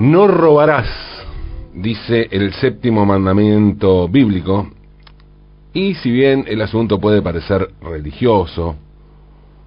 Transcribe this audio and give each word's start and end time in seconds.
No 0.00 0.26
robarás, 0.26 0.88
dice 1.74 2.26
el 2.30 2.54
séptimo 2.54 3.04
mandamiento 3.04 4.08
bíblico, 4.08 4.70
y 5.74 5.92
si 5.96 6.10
bien 6.10 6.46
el 6.48 6.62
asunto 6.62 6.98
puede 6.98 7.20
parecer 7.20 7.68
religioso 7.82 8.76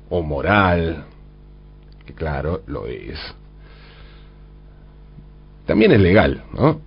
o 0.10 0.24
moral, 0.24 1.04
que 2.04 2.14
claro, 2.14 2.62
lo 2.66 2.88
es, 2.88 3.20
también 5.68 5.92
es 5.92 6.02
legal, 6.02 6.42
¿no? 6.52 6.82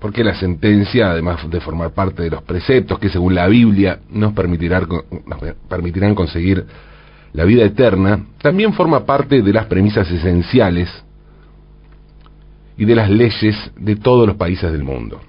Porque 0.00 0.24
la 0.24 0.34
sentencia, 0.34 1.12
además 1.12 1.48
de 1.48 1.60
formar 1.60 1.92
parte 1.92 2.24
de 2.24 2.30
los 2.30 2.42
preceptos 2.42 2.98
que 2.98 3.10
según 3.10 3.36
la 3.36 3.46
Biblia 3.46 4.00
nos 4.10 4.32
permitirán, 4.32 4.88
nos 5.24 5.38
permitirán 5.68 6.16
conseguir 6.16 6.66
la 7.32 7.44
vida 7.44 7.62
eterna, 7.62 8.26
también 8.42 8.72
forma 8.72 9.06
parte 9.06 9.40
de 9.40 9.52
las 9.52 9.66
premisas 9.66 10.10
esenciales 10.10 10.90
y 12.76 12.84
de 12.84 12.94
las 12.94 13.10
leyes 13.10 13.56
de 13.76 13.96
todos 13.96 14.26
los 14.26 14.36
países 14.36 14.72
del 14.72 14.82
mundo. 14.82 15.20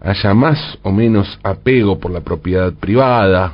Haya 0.00 0.34
más 0.34 0.78
o 0.82 0.92
menos 0.92 1.38
apego 1.42 1.98
por 1.98 2.10
la 2.10 2.20
propiedad 2.20 2.72
privada, 2.72 3.52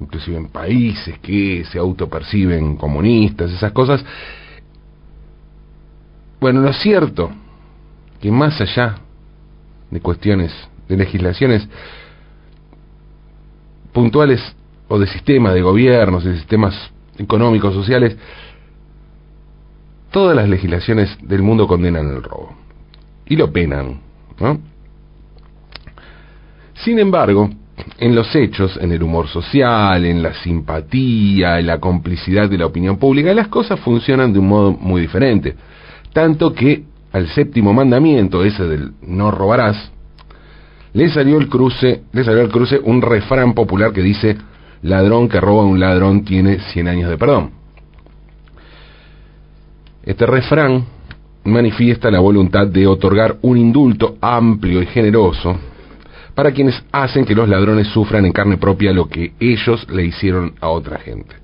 inclusive 0.00 0.36
en 0.36 0.48
países 0.48 1.18
que 1.18 1.64
se 1.64 1.78
autoperciben 1.78 2.76
comunistas, 2.76 3.52
esas 3.52 3.72
cosas. 3.72 4.04
Bueno, 6.40 6.60
lo 6.62 6.72
cierto 6.72 7.30
que 8.20 8.30
más 8.30 8.60
allá 8.60 8.96
de 9.90 10.00
cuestiones 10.00 10.52
de 10.88 10.96
legislaciones 10.96 11.68
puntuales 13.92 14.40
o 14.88 14.98
de 14.98 15.06
sistemas 15.06 15.54
de 15.54 15.62
gobiernos, 15.62 16.24
de 16.24 16.36
sistemas 16.36 16.90
económicos, 17.18 17.74
sociales, 17.74 18.16
todas 20.10 20.36
las 20.36 20.48
legislaciones 20.48 21.16
del 21.22 21.42
mundo 21.42 21.66
condenan 21.66 22.08
el 22.08 22.22
robo 22.22 22.54
y 23.26 23.36
lo 23.36 23.52
penan, 23.52 24.00
¿no? 24.38 24.60
Sin 26.74 26.98
embargo, 26.98 27.50
en 27.98 28.14
los 28.14 28.34
hechos, 28.34 28.78
en 28.80 28.92
el 28.92 29.02
humor 29.02 29.28
social, 29.28 30.04
en 30.04 30.22
la 30.22 30.34
simpatía, 30.34 31.58
en 31.58 31.66
la 31.66 31.78
complicidad 31.78 32.48
de 32.48 32.58
la 32.58 32.66
opinión 32.66 32.96
pública, 32.96 33.32
las 33.34 33.48
cosas 33.48 33.78
funcionan 33.80 34.32
de 34.32 34.38
un 34.38 34.48
modo 34.48 34.72
muy 34.72 35.02
diferente. 35.02 35.54
Tanto 36.12 36.52
que 36.52 36.84
al 37.12 37.28
séptimo 37.28 37.72
mandamiento, 37.72 38.44
ese 38.44 38.64
del 38.64 38.92
no 39.02 39.30
robarás, 39.30 39.92
le 40.92 41.08
salió 41.10 41.38
el 41.38 41.48
cruce, 41.48 42.02
le 42.12 42.24
salió 42.24 42.40
al 42.40 42.50
cruce 42.50 42.80
un 42.82 43.00
refrán 43.02 43.54
popular 43.54 43.92
que 43.92 44.02
dice 44.02 44.36
ladrón 44.82 45.28
que 45.28 45.40
roba 45.40 45.62
a 45.62 45.66
un 45.66 45.78
ladrón 45.78 46.24
tiene 46.24 46.58
100 46.58 46.88
años 46.88 47.10
de 47.10 47.18
perdón. 47.18 47.59
Este 50.10 50.26
refrán 50.26 50.86
manifiesta 51.44 52.10
la 52.10 52.18
voluntad 52.18 52.66
de 52.66 52.84
otorgar 52.84 53.36
un 53.42 53.56
indulto 53.56 54.16
amplio 54.20 54.82
y 54.82 54.86
generoso 54.86 55.56
para 56.34 56.50
quienes 56.50 56.82
hacen 56.90 57.24
que 57.24 57.32
los 57.32 57.48
ladrones 57.48 57.86
sufran 57.86 58.26
en 58.26 58.32
carne 58.32 58.56
propia 58.56 58.92
lo 58.92 59.08
que 59.08 59.34
ellos 59.38 59.86
le 59.88 60.06
hicieron 60.06 60.54
a 60.60 60.66
otra 60.66 60.98
gente. 60.98 61.36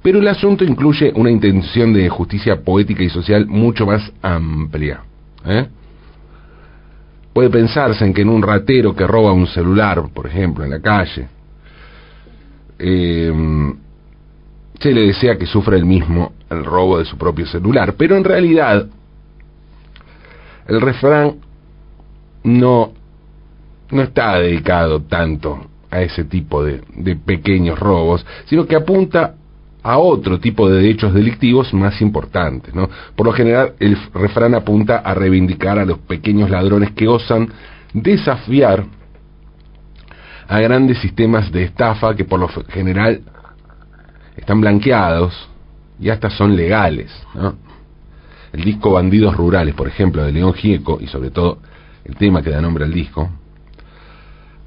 Pero 0.00 0.20
el 0.20 0.28
asunto 0.28 0.62
incluye 0.62 1.10
una 1.16 1.28
intención 1.28 1.92
de 1.92 2.08
justicia 2.08 2.62
poética 2.62 3.02
y 3.02 3.08
social 3.08 3.48
mucho 3.48 3.84
más 3.84 4.12
amplia. 4.22 5.00
¿eh? 5.44 5.66
Puede 7.32 7.50
pensarse 7.50 8.04
en 8.04 8.14
que 8.14 8.22
en 8.22 8.28
un 8.28 8.42
ratero 8.42 8.94
que 8.94 9.08
roba 9.08 9.32
un 9.32 9.48
celular, 9.48 10.04
por 10.14 10.28
ejemplo, 10.28 10.62
en 10.62 10.70
la 10.70 10.80
calle, 10.80 11.26
eh, 12.78 13.32
se 14.78 14.92
le 14.92 15.02
desea 15.08 15.36
que 15.36 15.46
sufra 15.46 15.76
el 15.76 15.84
mismo 15.84 16.37
el 16.50 16.64
robo 16.64 16.98
de 16.98 17.04
su 17.04 17.16
propio 17.16 17.46
celular. 17.46 17.94
Pero 17.96 18.16
en 18.16 18.24
realidad, 18.24 18.86
el 20.66 20.80
refrán 20.80 21.36
no, 22.44 22.92
no 23.90 24.02
está 24.02 24.38
dedicado 24.38 25.02
tanto 25.02 25.66
a 25.90 26.02
ese 26.02 26.24
tipo 26.24 26.64
de, 26.64 26.82
pequeños 27.24 27.78
robos, 27.78 28.24
sino 28.46 28.66
que 28.66 28.76
apunta 28.76 29.34
a 29.82 29.98
otro 29.98 30.38
tipo 30.38 30.68
de 30.68 30.90
hechos 30.90 31.14
delictivos 31.14 31.72
más 31.72 32.00
importantes. 32.02 32.74
¿no? 32.74 32.90
Por 33.16 33.26
lo 33.26 33.32
general, 33.32 33.74
el 33.80 33.96
refrán 34.12 34.54
apunta 34.54 34.98
a 34.98 35.14
reivindicar 35.14 35.78
a 35.78 35.86
los 35.86 35.98
pequeños 35.98 36.50
ladrones 36.50 36.92
que 36.92 37.08
osan 37.08 37.48
desafiar 37.94 38.84
a 40.46 40.60
grandes 40.60 40.98
sistemas 40.98 41.50
de 41.52 41.64
estafa 41.64 42.14
que 42.14 42.24
por 42.24 42.40
lo 42.40 42.48
general 42.48 43.20
están 44.36 44.60
blanqueados 44.60 45.48
y 46.00 46.10
hasta 46.10 46.30
son 46.30 46.56
legales. 46.56 47.10
¿no? 47.34 47.54
El 48.52 48.64
disco 48.64 48.92
Bandidos 48.92 49.36
Rurales, 49.36 49.74
por 49.74 49.88
ejemplo, 49.88 50.24
de 50.24 50.32
León 50.32 50.54
Gieco, 50.54 50.98
y 51.00 51.06
sobre 51.06 51.30
todo 51.30 51.58
el 52.04 52.16
tema 52.16 52.42
que 52.42 52.50
da 52.50 52.60
nombre 52.60 52.84
al 52.84 52.92
disco, 52.92 53.28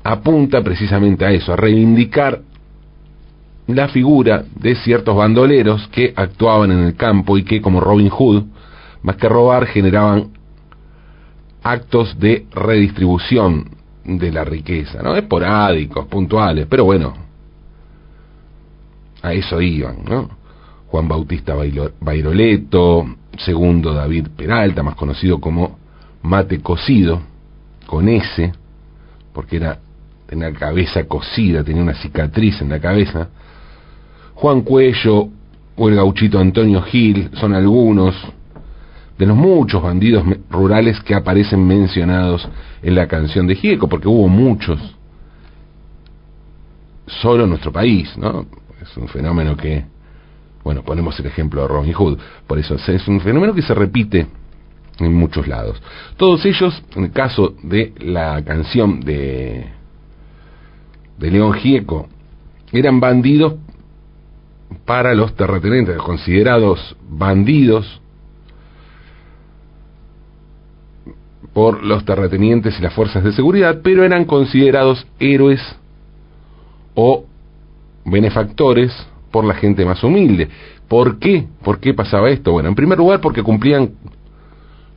apunta 0.03 0.61
precisamente 0.61 1.25
a 1.25 1.31
eso, 1.31 1.53
a 1.53 1.55
reivindicar 1.55 2.41
la 3.67 3.87
figura 3.87 4.43
de 4.55 4.75
ciertos 4.75 5.15
bandoleros 5.15 5.87
que 5.89 6.13
actuaban 6.15 6.71
en 6.71 6.79
el 6.79 6.95
campo 6.95 7.37
y 7.37 7.43
que, 7.43 7.61
como 7.61 7.79
Robin 7.79 8.09
Hood, 8.09 8.43
más 9.03 9.15
que 9.15 9.29
robar, 9.29 9.65
generaban 9.67 10.31
actos 11.63 12.19
de 12.19 12.47
redistribución 12.51 13.69
de 14.03 14.31
la 14.31 14.43
riqueza, 14.43 15.01
¿no? 15.01 15.15
Esporádicos, 15.15 16.07
puntuales, 16.07 16.65
pero 16.69 16.85
bueno, 16.85 17.13
a 19.21 19.33
eso 19.33 19.61
iban, 19.61 20.03
¿no? 20.03 20.41
Juan 20.91 21.07
Bautista 21.07 21.56
Bairoleto, 22.02 23.16
segundo 23.38 23.94
David 23.94 24.28
Peralta, 24.35 24.84
más 24.84 24.96
conocido 24.96 25.40
como 25.40 25.79
Mate 26.22 26.59
Cocido, 26.62 27.22
con 27.88 28.09
S, 28.09 28.52
porque 29.34 29.56
era 29.56 29.79
tenía 30.25 30.50
la 30.50 30.57
cabeza 30.57 31.06
cocida, 31.06 31.63
tenía 31.63 31.81
una 31.81 31.94
cicatriz 31.94 32.62
en 32.62 32.69
la 32.69 32.79
cabeza. 32.79 33.29
Juan 34.35 34.62
Cuello 34.62 35.29
o 35.75 35.90
el 35.90 35.96
gauchito 35.96 36.40
Antonio 36.40 36.81
Gil 36.81 37.29
son 37.34 37.53
algunos 37.53 38.16
de 39.18 39.25
los 39.25 39.38
muchos 39.38 39.81
bandidos 39.81 40.25
rurales 40.50 41.00
que 41.02 41.16
aparecen 41.16 41.66
mencionados 41.66 42.47
en 42.81 42.96
la 42.96 43.08
canción 43.08 43.47
de 43.47 43.56
Gieco, 43.56 43.88
porque 43.88 44.08
hubo 44.08 44.28
muchos 44.28 44.79
solo 47.08 47.44
en 47.44 47.50
nuestro 47.50 47.72
país, 47.72 48.18
¿no? 48.18 48.46
Es 48.81 48.97
un 48.97 49.08
fenómeno 49.08 49.56
que, 49.56 49.85
bueno, 50.63 50.84
ponemos 50.84 51.19
el 51.19 51.25
ejemplo 51.25 51.61
de 51.61 51.67
Robin 51.67 51.93
Hood, 51.93 52.19
por 52.47 52.59
eso 52.59 52.75
es 52.75 53.08
un 53.08 53.19
fenómeno 53.22 53.53
que 53.53 53.61
se 53.61 53.73
repite 53.73 54.28
en 54.99 55.13
muchos 55.13 55.47
lados. 55.47 55.81
Todos 56.17 56.46
ellos, 56.46 56.84
en 56.96 57.05
el 57.05 57.11
caso 57.11 57.55
de 57.63 57.93
la 57.99 58.43
canción 58.43 58.99
de, 58.99 59.67
de 61.17 61.31
León 61.31 61.53
Gieco, 61.53 62.08
eran 62.72 62.99
bandidos 62.99 63.55
para 64.85 65.13
los 65.13 65.35
terratenientes, 65.35 65.97
considerados 65.97 66.96
bandidos 67.09 68.02
por 71.53 71.84
los 71.84 72.05
terratenientes 72.05 72.79
y 72.79 72.81
las 72.81 72.93
fuerzas 72.93 73.23
de 73.23 73.34
seguridad, 73.34 73.81
pero 73.84 74.03
eran 74.03 74.25
considerados 74.25 75.05
héroes 75.19 75.59
o 76.96 77.25
benefactores 78.05 78.91
por 79.31 79.45
la 79.45 79.53
gente 79.55 79.85
más 79.85 80.03
humilde. 80.03 80.49
¿Por 80.87 81.19
qué? 81.19 81.47
¿Por 81.63 81.79
qué 81.79 81.93
pasaba 81.93 82.29
esto? 82.29 82.51
Bueno, 82.51 82.69
en 82.69 82.75
primer 82.75 82.97
lugar 82.97 83.22
porque 83.22 83.43
cumplían 83.43 83.91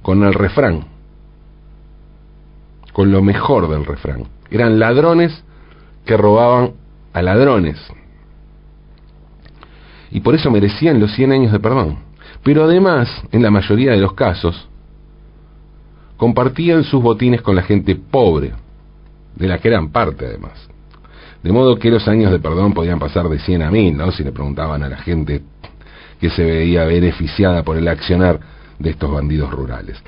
con 0.02 0.22
el 0.22 0.34
refrán, 0.34 0.84
con 2.92 3.10
lo 3.10 3.22
mejor 3.22 3.68
del 3.68 3.86
refrán. 3.86 4.24
Eran 4.50 4.78
ladrones 4.78 5.44
que 6.04 6.16
robaban 6.16 6.72
a 7.12 7.22
ladrones. 7.22 7.80
Y 10.10 10.20
por 10.20 10.34
eso 10.34 10.50
merecían 10.50 11.00
los 11.00 11.12
100 11.14 11.32
años 11.32 11.52
de 11.52 11.60
perdón. 11.60 11.98
Pero 12.42 12.64
además, 12.64 13.08
en 13.32 13.42
la 13.42 13.50
mayoría 13.50 13.92
de 13.92 13.96
los 13.96 14.12
casos, 14.12 14.68
compartían 16.16 16.84
sus 16.84 17.02
botines 17.02 17.42
con 17.42 17.56
la 17.56 17.62
gente 17.62 17.96
pobre, 17.96 18.52
de 19.34 19.48
la 19.48 19.58
que 19.58 19.68
eran 19.68 19.90
parte 19.90 20.26
además. 20.26 20.68
De 21.44 21.52
modo 21.52 21.78
que 21.78 21.90
los 21.90 22.08
años 22.08 22.32
de 22.32 22.38
perdón 22.38 22.72
podían 22.72 22.98
pasar 22.98 23.28
de 23.28 23.38
100 23.38 23.62
a 23.62 23.70
1000, 23.70 23.98
¿no? 23.98 24.10
Si 24.12 24.24
le 24.24 24.32
preguntaban 24.32 24.82
a 24.82 24.88
la 24.88 24.96
gente 24.96 25.42
que 26.18 26.30
se 26.30 26.42
veía 26.42 26.86
beneficiada 26.86 27.62
por 27.62 27.76
el 27.76 27.86
accionar 27.86 28.40
de 28.78 28.88
estos 28.88 29.12
bandidos 29.12 29.50
rurales. 29.50 30.02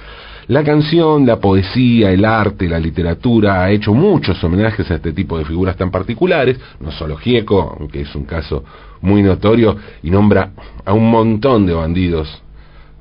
La 0.47 0.65
canción, 0.65 1.27
la 1.27 1.39
poesía, 1.39 2.11
el 2.11 2.25
arte, 2.25 2.67
la 2.67 2.79
literatura 2.79 3.63
ha 3.63 3.71
hecho 3.71 3.93
muchos 3.93 4.43
homenajes 4.43 4.91
a 4.91 4.95
este 4.95 5.13
tipo 5.13 5.37
de 5.37 5.45
figuras 5.45 5.77
tan 5.77 5.91
particulares, 5.91 6.59
no 6.81 6.91
solo 6.91 7.19
Gieco, 7.19 7.77
aunque 7.79 8.01
es 8.01 8.15
un 8.15 8.25
caso 8.25 8.65
muy 9.03 9.23
notorio 9.23 9.77
y 10.03 10.09
nombra 10.09 10.53
a 10.87 10.95
un 10.95 11.11
montón 11.11 11.67
de 11.67 11.75
bandidos 11.75 12.43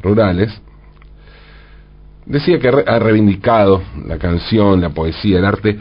rurales. 0.04 0.62
Decía 2.26 2.60
que 2.60 2.68
ha 2.68 3.00
reivindicado 3.00 3.82
la 4.06 4.18
canción, 4.18 4.82
la 4.82 4.90
poesía, 4.90 5.38
el 5.38 5.46
arte 5.46 5.80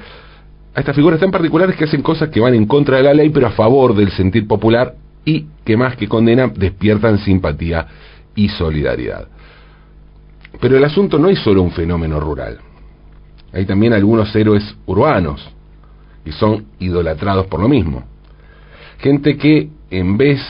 a 0.75 0.81
estas 0.81 0.97
figuras 0.97 1.21
tan 1.21 1.31
particulares 1.31 1.76
que 1.76 1.85
hacen 1.85 2.03
cosas 2.03 2.31
que 2.31 2.41
van 2.41 2.55
en 2.55 2.67
contra 2.67 2.97
de 2.97 3.05
la 3.05 3.15
ley 3.15 3.31
pero 3.31 3.47
a 3.47 3.50
favor 3.50 3.94
del 3.94 4.11
sentir 4.11 4.47
popular 4.47 4.94
y 5.25 5.47
que 5.65 5.76
más 5.76 5.97
que 5.97 6.09
condenan 6.09 6.53
despiertan 6.55 7.19
simpatía 7.19 7.87
y 8.35 8.49
solidaridad. 8.49 9.29
Pero 10.61 10.76
el 10.76 10.85
asunto 10.85 11.19
no 11.19 11.29
es 11.29 11.38
solo 11.38 11.62
un 11.62 11.71
fenómeno 11.71 12.19
rural. 12.21 12.59
Hay 13.53 13.67
también 13.67 13.93
algunos 13.93 14.35
héroes 14.35 14.76
urbanos 14.87 15.49
que 16.25 16.32
son 16.32 16.67
idolatrados 16.81 17.47
por 17.47 17.61
lo 17.61 17.69
mismo. 17.69 18.03
Gente 18.99 19.37
que 19.37 19.69
en 19.91 20.17
vez 20.17 20.41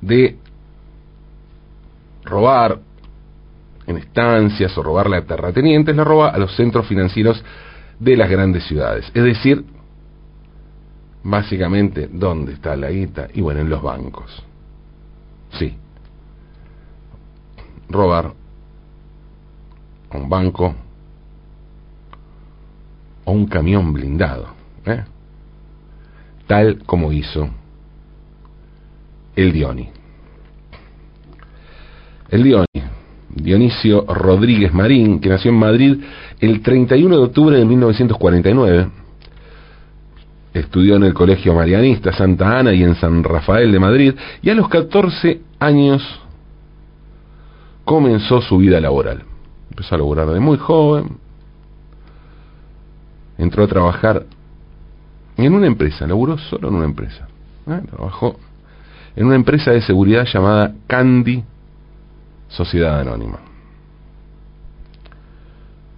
de 0.00 0.36
robar 2.24 2.78
en 3.86 3.96
estancias 3.96 4.76
o 4.76 4.82
robarle 4.82 5.16
a 5.16 5.24
terratenientes, 5.24 5.94
la 5.96 6.04
roba 6.04 6.28
a 6.28 6.38
los 6.38 6.54
centros 6.56 6.86
financieros 6.86 7.42
de 7.98 8.16
las 8.16 8.30
grandes 8.30 8.64
ciudades. 8.64 9.10
Es 9.14 9.24
decir, 9.24 9.64
básicamente, 11.22 12.08
¿dónde 12.12 12.52
está 12.52 12.76
la 12.76 12.90
guita? 12.90 13.28
Y 13.34 13.40
bueno, 13.40 13.60
en 13.60 13.70
los 13.70 13.82
bancos. 13.82 14.42
Sí. 15.58 15.76
Robar 17.88 18.32
un 20.12 20.28
banco 20.28 20.74
o 23.24 23.32
un 23.32 23.46
camión 23.46 23.92
blindado, 23.92 24.48
¿eh? 24.86 25.04
tal 26.46 26.82
como 26.84 27.12
hizo 27.12 27.48
el 29.36 29.52
Dioni. 29.52 29.90
El 32.30 32.42
Dioni, 32.42 32.87
Dionisio 33.42 34.04
Rodríguez 34.06 34.72
Marín, 34.72 35.20
que 35.20 35.28
nació 35.28 35.50
en 35.50 35.58
Madrid 35.58 35.96
el 36.40 36.60
31 36.60 37.16
de 37.16 37.24
octubre 37.24 37.56
de 37.56 37.64
1949, 37.64 38.88
estudió 40.54 40.96
en 40.96 41.04
el 41.04 41.14
Colegio 41.14 41.54
Marianista 41.54 42.12
Santa 42.12 42.58
Ana 42.58 42.72
y 42.72 42.82
en 42.82 42.94
San 42.96 43.22
Rafael 43.22 43.70
de 43.72 43.78
Madrid, 43.78 44.14
y 44.42 44.50
a 44.50 44.54
los 44.54 44.68
14 44.68 45.40
años 45.58 46.02
comenzó 47.84 48.40
su 48.40 48.58
vida 48.58 48.80
laboral 48.80 49.22
empezó 49.78 49.94
a 49.94 49.98
laburar 49.98 50.28
de 50.28 50.40
muy 50.40 50.58
joven, 50.58 51.18
entró 53.38 53.62
a 53.62 53.68
trabajar 53.68 54.26
en 55.36 55.54
una 55.54 55.68
empresa, 55.68 56.04
laburó 56.04 56.36
solo 56.36 56.68
en 56.68 56.74
una 56.74 56.84
empresa, 56.84 57.28
¿eh? 57.68 57.80
trabajó 57.88 58.36
en 59.14 59.26
una 59.26 59.36
empresa 59.36 59.70
de 59.70 59.80
seguridad 59.82 60.24
llamada 60.24 60.74
Candy 60.88 61.44
Sociedad 62.48 63.00
Anónima, 63.00 63.38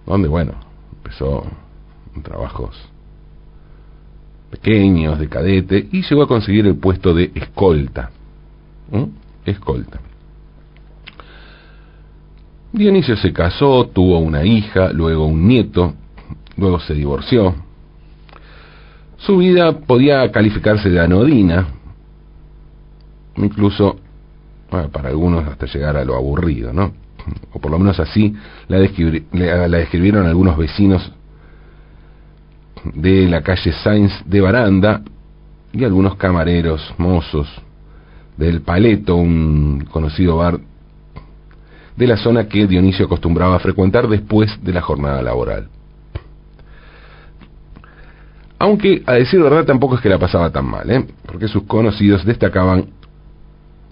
donde, 0.05 0.27
bueno, 0.27 0.53
empezó 0.93 1.45
en 2.15 2.23
trabajos 2.23 2.77
pequeños, 4.51 5.17
de 5.17 5.29
cadete, 5.29 5.87
y 5.91 6.01
llegó 6.01 6.23
a 6.23 6.27
conseguir 6.27 6.67
el 6.67 6.75
puesto 6.75 7.13
de 7.13 7.31
escolta. 7.33 8.11
Escolta. 9.45 9.99
Dionisio 12.73 13.15
se 13.15 13.31
casó, 13.31 13.87
tuvo 13.87 14.19
una 14.19 14.43
hija, 14.43 14.91
luego 14.91 15.25
un 15.25 15.47
nieto, 15.47 15.93
luego 16.57 16.79
se 16.81 16.93
divorció. 16.93 17.55
Su 19.17 19.37
vida 19.37 19.79
podía 19.79 20.29
calificarse 20.31 20.89
de 20.89 20.99
anodina, 20.99 21.67
incluso 23.37 24.00
para 24.71 25.09
algunos 25.09 25.47
hasta 25.47 25.65
llegar 25.67 25.97
a 25.97 26.05
lo 26.05 26.15
aburrido, 26.15 26.73
¿no? 26.73 26.93
O 27.53 27.59
por 27.59 27.69
lo 27.69 27.77
menos 27.77 27.99
así 27.99 28.33
la, 28.67 28.79
describieron 28.79 30.25
algunos 30.25 30.57
vecinos 30.57 31.11
de 32.95 33.27
la 33.27 33.43
calle 33.43 33.71
Sainz 33.73 34.11
de 34.25 34.41
Baranda 34.41 35.01
y 35.73 35.83
algunos 35.83 36.15
camareros, 36.15 36.93
mozos 36.97 37.47
del 38.37 38.61
Paleto, 38.61 39.15
un 39.17 39.85
conocido 39.91 40.37
bar 40.37 40.59
de 41.95 42.07
la 42.07 42.17
zona 42.17 42.47
que 42.47 42.65
Dionisio 42.65 43.05
acostumbraba 43.05 43.57
a 43.57 43.59
frecuentar 43.59 44.07
después 44.07 44.63
de 44.63 44.73
la 44.73 44.81
jornada 44.81 45.21
laboral. 45.21 45.67
Aunque, 48.57 49.03
a 49.05 49.13
decir 49.13 49.41
verdad, 49.41 49.65
tampoco 49.65 49.95
es 49.95 50.01
que 50.01 50.09
la 50.09 50.17
pasaba 50.17 50.51
tan 50.51 50.65
mal, 50.65 50.89
¿eh? 50.89 51.05
porque 51.25 51.47
sus 51.47 51.63
conocidos 51.63 52.25
destacaban 52.25 52.87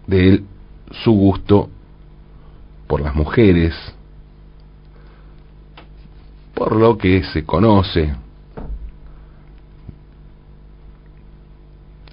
de 0.07 0.29
él 0.29 0.43
su 0.91 1.11
gusto 1.11 1.69
por 2.87 3.01
las 3.01 3.15
mujeres, 3.15 3.75
por 6.53 6.75
lo 6.75 6.97
que 6.97 7.23
se 7.23 7.45
conoce, 7.45 8.13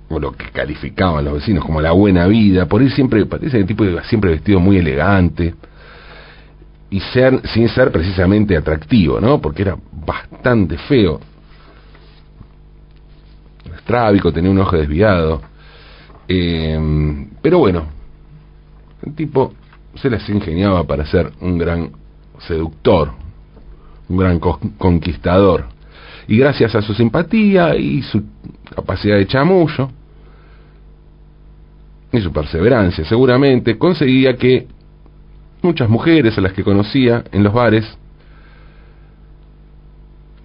o 0.09 0.21
lo 0.21 0.33
que 0.33 0.51
calificaban 0.51 1.25
los 1.25 1.35
vecinos 1.35 1.65
como 1.65 1.81
la 1.81 1.93
buena 1.93 2.27
vida, 2.27 2.67
por 2.67 2.83
él 2.83 2.93
siempre, 2.93 3.27
parece 3.27 3.59
el 3.59 3.67
tipo 3.67 3.85
iba 3.85 4.05
siempre 4.05 4.31
vestido 4.31 4.61
muy 4.61 4.79
elegante, 4.79 5.55
y 6.91 7.01
ser, 7.01 7.41
sin 7.49 7.69
ser 7.69 7.91
precisamente 7.91 8.57
atractivo, 8.57 9.21
¿no? 9.21 9.41
Porque 9.41 9.63
era 9.63 9.77
bastante 9.93 10.79
feo. 10.79 11.21
Estrábico, 13.77 14.33
tenía 14.33 14.51
un 14.51 14.59
ojo 14.59 14.77
desviado. 14.77 15.43
Eh, 16.29 17.27
pero 17.43 17.59
bueno, 17.59 17.96
el 19.07 19.15
tipo 19.15 19.55
se 19.95 20.11
las 20.11 20.29
ingeniaba 20.29 20.85
para 20.85 21.07
ser 21.07 21.33
un 21.41 21.57
gran 21.57 21.91
seductor, 22.47 23.13
un 24.09 24.17
gran 24.17 24.39
conquistador. 24.41 25.67
Y 26.29 26.37
gracias 26.39 26.75
a 26.75 26.83
su 26.83 26.93
simpatía 26.93 27.77
y 27.77 28.03
su 28.03 28.23
capacidad 28.75 29.17
de 29.17 29.27
chamullo 29.27 29.89
y 32.13 32.21
su 32.21 32.33
perseverancia, 32.33 33.05
seguramente 33.05 33.79
conseguía 33.79 34.37
que 34.37 34.67
muchas 35.63 35.89
mujeres 35.89 36.37
a 36.37 36.41
las 36.41 36.53
que 36.53 36.65
conocía 36.65 37.25
en 37.33 37.43
los 37.43 37.53
bares 37.53 37.85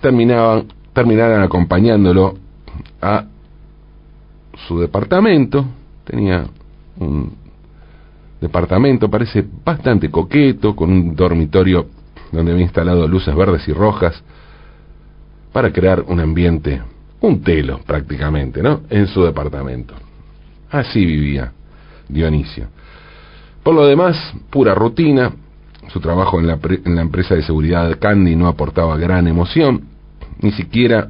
terminaban 0.02 0.68
terminaran 0.94 1.42
acompañándolo 1.42 2.36
a 3.02 3.26
su 4.68 4.80
departamento 4.80 5.66
tenía 6.04 6.46
un 6.98 7.41
departamento 8.42 9.10
parece 9.10 9.46
bastante 9.64 10.10
coqueto 10.10 10.76
con 10.76 10.92
un 10.92 11.16
dormitorio 11.16 11.88
donde 12.32 12.52
había 12.52 12.64
instalado 12.64 13.08
luces 13.08 13.34
verdes 13.36 13.68
y 13.68 13.74
rojas 13.74 14.22
para 15.54 15.72
crear 15.72 16.02
un 16.02 16.20
ambiente 16.20 16.82
un 17.22 17.42
telo 17.42 17.80
prácticamente 17.86 18.62
no 18.62 18.82
en 18.90 19.08
su 19.08 19.24
departamento 19.24 19.94
así 20.70 21.06
vivía 21.06 21.54
Dionisio 22.10 22.68
por 23.64 23.76
lo 23.76 23.86
demás, 23.86 24.18
pura 24.50 24.74
rutina. 24.74 25.32
Su 25.90 26.00
trabajo 26.00 26.40
en 26.40 26.48
la, 26.48 26.58
en 26.86 26.96
la 26.96 27.02
empresa 27.02 27.36
de 27.36 27.44
seguridad 27.44 28.00
Candy 28.00 28.36
no 28.36 28.48
aportaba 28.48 28.98
gran 28.98 29.28
emoción, 29.28 29.82
ni 30.40 30.52
siquiera 30.52 31.10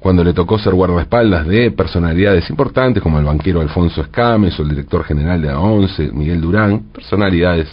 cuando 0.00 0.22
le 0.22 0.32
tocó 0.32 0.58
ser 0.58 0.74
guardaespaldas 0.74 1.46
de 1.46 1.70
personalidades 1.72 2.48
importantes 2.50 3.02
como 3.02 3.18
el 3.18 3.24
banquero 3.24 3.60
Alfonso 3.60 4.00
Escames 4.00 4.58
o 4.58 4.62
el 4.62 4.70
director 4.70 5.04
general 5.04 5.42
de 5.42 5.48
la 5.48 5.58
ONCE, 5.58 6.12
Miguel 6.12 6.40
Durán, 6.40 6.84
personalidades 6.92 7.68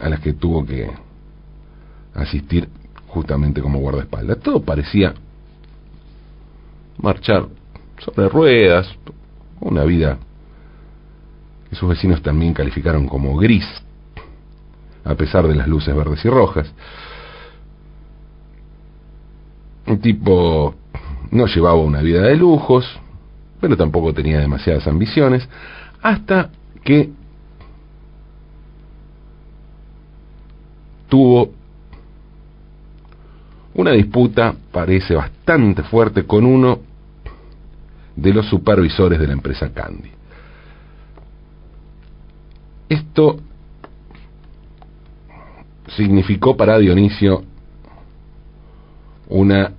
a 0.00 0.08
las 0.08 0.20
que 0.20 0.34
tuvo 0.34 0.66
que 0.66 0.90
asistir 2.14 2.68
justamente 3.06 3.62
como 3.62 3.78
guardaespaldas. 3.78 4.38
Todo 4.40 4.62
parecía 4.62 5.14
marchar 6.98 7.46
sobre 7.98 8.28
ruedas, 8.28 8.86
una 9.60 9.84
vida 9.84 10.18
que 11.70 11.76
sus 11.76 11.88
vecinos 11.88 12.22
también 12.22 12.52
calificaron 12.52 13.06
como 13.06 13.36
gris, 13.36 13.66
a 15.04 15.14
pesar 15.14 15.48
de 15.48 15.54
las 15.54 15.68
luces 15.68 15.94
verdes 15.96 16.22
y 16.24 16.28
rojas. 16.28 16.70
Un 19.86 20.00
tipo 20.00 20.74
no 21.30 21.46
llevaba 21.46 21.76
una 21.76 22.00
vida 22.02 22.22
de 22.22 22.36
lujos, 22.36 22.86
pero 23.60 23.76
tampoco 23.76 24.12
tenía 24.12 24.38
demasiadas 24.38 24.86
ambiciones, 24.86 25.48
hasta 26.02 26.50
que 26.84 27.10
tuvo 31.08 31.52
una 33.74 33.92
disputa, 33.92 34.54
parece 34.72 35.14
bastante 35.14 35.82
fuerte, 35.84 36.24
con 36.24 36.44
uno 36.44 36.80
de 38.16 38.34
los 38.34 38.46
supervisores 38.46 39.18
de 39.18 39.26
la 39.26 39.32
empresa 39.32 39.72
Candy. 39.72 40.10
Esto 42.88 43.38
significó 45.96 46.56
para 46.56 46.78
Dionisio 46.78 47.44
una 49.28 49.72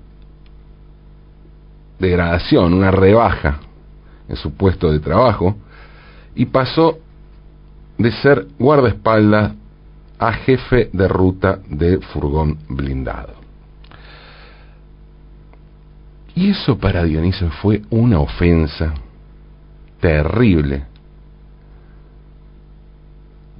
degradación, 1.99 2.73
una 2.73 2.91
rebaja 2.91 3.59
en 4.27 4.35
su 4.35 4.53
puesto 4.53 4.91
de 4.91 4.99
trabajo 4.99 5.55
y 6.35 6.45
pasó 6.45 6.99
de 7.97 8.11
ser 8.11 8.47
guardaespaldas 8.57 9.53
a 10.17 10.33
jefe 10.33 10.89
de 10.93 11.07
ruta 11.07 11.59
de 11.67 11.99
furgón 11.99 12.57
blindado. 12.69 13.33
Y 16.35 16.51
eso 16.51 16.77
para 16.77 17.03
Dionisio 17.03 17.49
fue 17.61 17.81
una 17.89 18.19
ofensa 18.19 18.93
terrible 19.99 20.85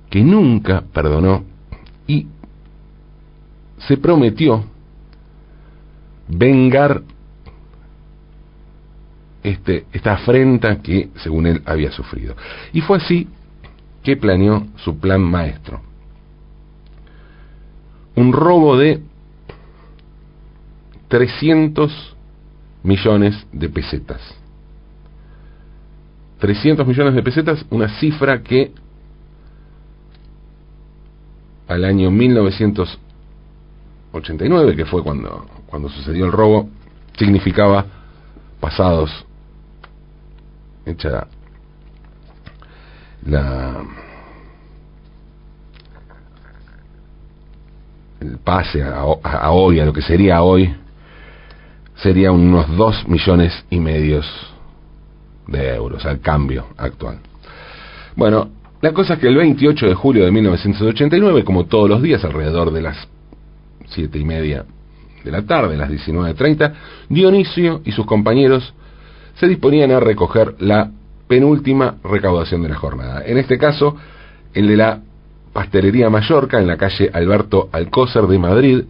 que 0.10 0.24
nunca 0.24 0.82
perdonó 0.94 1.44
y 2.08 2.28
se 3.80 3.98
prometió 3.98 4.64
vengar 6.28 7.02
este, 9.44 9.86
esta 9.94 10.14
afrenta 10.14 10.82
que, 10.82 11.10
según 11.18 11.46
él, 11.48 11.62
había 11.66 11.92
sufrido. 11.92 12.36
Y 12.74 12.82
fue 12.82 12.98
así 12.98 13.28
que 14.04 14.18
planeó 14.18 14.68
su 14.78 15.00
plan 15.00 15.22
maestro. 15.22 15.82
Un 18.16 18.34
robo 18.34 18.76
de 18.78 19.02
300 21.08 22.16
millones 22.84 23.48
de 23.52 23.70
pesetas. 23.70 24.22
300 26.40 26.88
millones 26.88 27.14
de 27.16 27.24
pesetas, 27.24 27.66
una 27.70 28.00
cifra 28.00 28.42
que 28.42 28.72
al 31.68 31.84
año 31.86 32.10
1989, 32.10 34.76
que 34.76 34.86
fue 34.86 35.04
cuando, 35.04 35.46
cuando 35.68 35.88
sucedió 35.90 36.26
el 36.26 36.32
robo, 36.32 36.68
significaba 37.18 37.86
pasados 38.60 39.28
hecha 40.90 41.28
la 43.26 43.84
el 48.20 48.38
pase 48.38 48.84
a, 48.84 49.00
a, 49.00 49.52
hoy, 49.52 49.80
a 49.80 49.86
lo 49.86 49.94
que 49.94 50.02
sería 50.02 50.44
hoy, 50.44 50.74
sería 51.96 52.32
unos 52.32 52.76
dos 52.76 53.08
millones 53.08 53.66
y 53.70 53.80
medios 53.80 54.26
de 55.48 55.76
euros 55.76 56.06
al 56.06 56.20
cambio 56.20 56.68
actual. 56.78 57.20
Bueno, 58.16 58.50
la 58.82 58.92
cosa 58.94 59.14
es 59.14 59.20
que 59.20 59.28
el 59.28 59.38
28 59.38 59.88
de 59.88 59.94
julio 59.96 60.26
de 60.26 60.32
1989, 60.32 61.44
como 61.44 61.66
todos 61.66 61.90
los 61.90 62.02
días, 62.02 62.24
alrededor 62.24 62.72
de 62.72 62.82
las 62.82 63.08
siete 63.88 64.20
y 64.20 64.26
media 64.26 64.66
de 65.24 65.32
la 65.32 65.42
tarde, 65.44 65.76
las 65.76 65.90
19.30, 65.90 66.74
Dionisio 67.10 67.82
y 67.86 67.92
sus 67.92 68.06
compañeros 68.06 68.74
se 69.40 69.48
disponían 69.48 69.92
a 69.92 70.00
recoger 70.00 70.56
la 70.60 70.92
penúltima 71.28 71.96
recaudación 72.04 72.64
de 72.64 72.70
la 72.70 72.76
jornada. 72.76 73.24
En 73.26 73.38
este 73.38 73.58
caso, 73.58 73.96
el 74.54 74.68
de 74.68 74.76
la 74.76 75.00
Pastelería 75.54 76.10
Mallorca, 76.10 76.60
en 76.60 76.68
la 76.68 76.78
calle 76.78 77.10
Alberto 77.14 77.70
Alcócer 77.72 78.28
de 78.28 78.40
Madrid. 78.40 78.84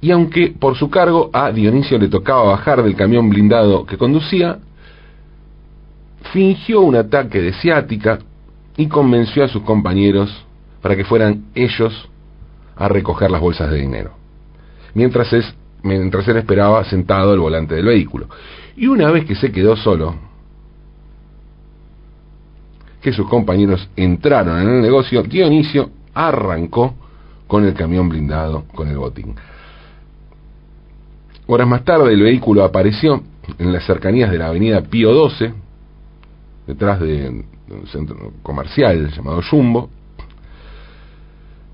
Y 0.00 0.10
aunque 0.12 0.54
por 0.58 0.76
su 0.76 0.88
cargo 0.90 1.30
a 1.32 1.50
Dionisio 1.50 1.98
le 1.98 2.08
tocaba 2.08 2.44
bajar 2.44 2.82
del 2.82 2.96
camión 2.96 3.28
blindado 3.28 3.84
que 3.84 3.98
conducía, 3.98 4.58
fingió 6.32 6.80
un 6.80 6.96
ataque 6.96 7.40
de 7.40 7.52
ciática 7.54 8.18
y 8.76 8.86
convenció 8.86 9.44
a 9.44 9.48
sus 9.48 9.62
compañeros 9.62 10.30
para 10.80 10.96
que 10.96 11.04
fueran 11.04 11.46
ellos 11.54 12.08
a 12.76 12.88
recoger 12.88 13.30
las 13.30 13.40
bolsas 13.40 13.70
de 13.70 13.78
dinero. 13.78 14.12
Mientras, 14.94 15.28
mientras 15.82 16.26
él 16.28 16.38
esperaba 16.38 16.84
sentado 16.84 17.32
al 17.32 17.40
volante 17.40 17.74
del 17.74 17.86
vehículo. 17.86 18.28
Y 18.76 18.86
una 18.86 19.10
vez 19.10 19.24
que 19.24 19.34
se 19.34 19.52
quedó 19.52 19.76
solo, 19.76 20.14
que 23.00 23.12
sus 23.12 23.28
compañeros 23.28 23.88
entraron 23.96 24.60
en 24.60 24.68
el 24.68 24.82
negocio, 24.82 25.22
Dionisio 25.22 25.90
arrancó 26.14 26.94
con 27.46 27.64
el 27.64 27.74
camión 27.74 28.08
blindado 28.08 28.64
con 28.74 28.88
el 28.88 28.98
botín. 28.98 29.34
Horas 31.46 31.66
más 31.66 31.84
tarde 31.84 32.12
el 32.12 32.22
vehículo 32.22 32.62
apareció 32.62 33.22
en 33.58 33.72
las 33.72 33.84
cercanías 33.84 34.30
de 34.30 34.38
la 34.38 34.48
avenida 34.48 34.82
Pío 34.82 35.12
12, 35.12 35.52
detrás 36.66 37.00
de 37.00 37.44
un 37.68 37.86
centro 37.88 38.32
comercial 38.42 39.10
llamado 39.10 39.40
Jumbo, 39.50 39.90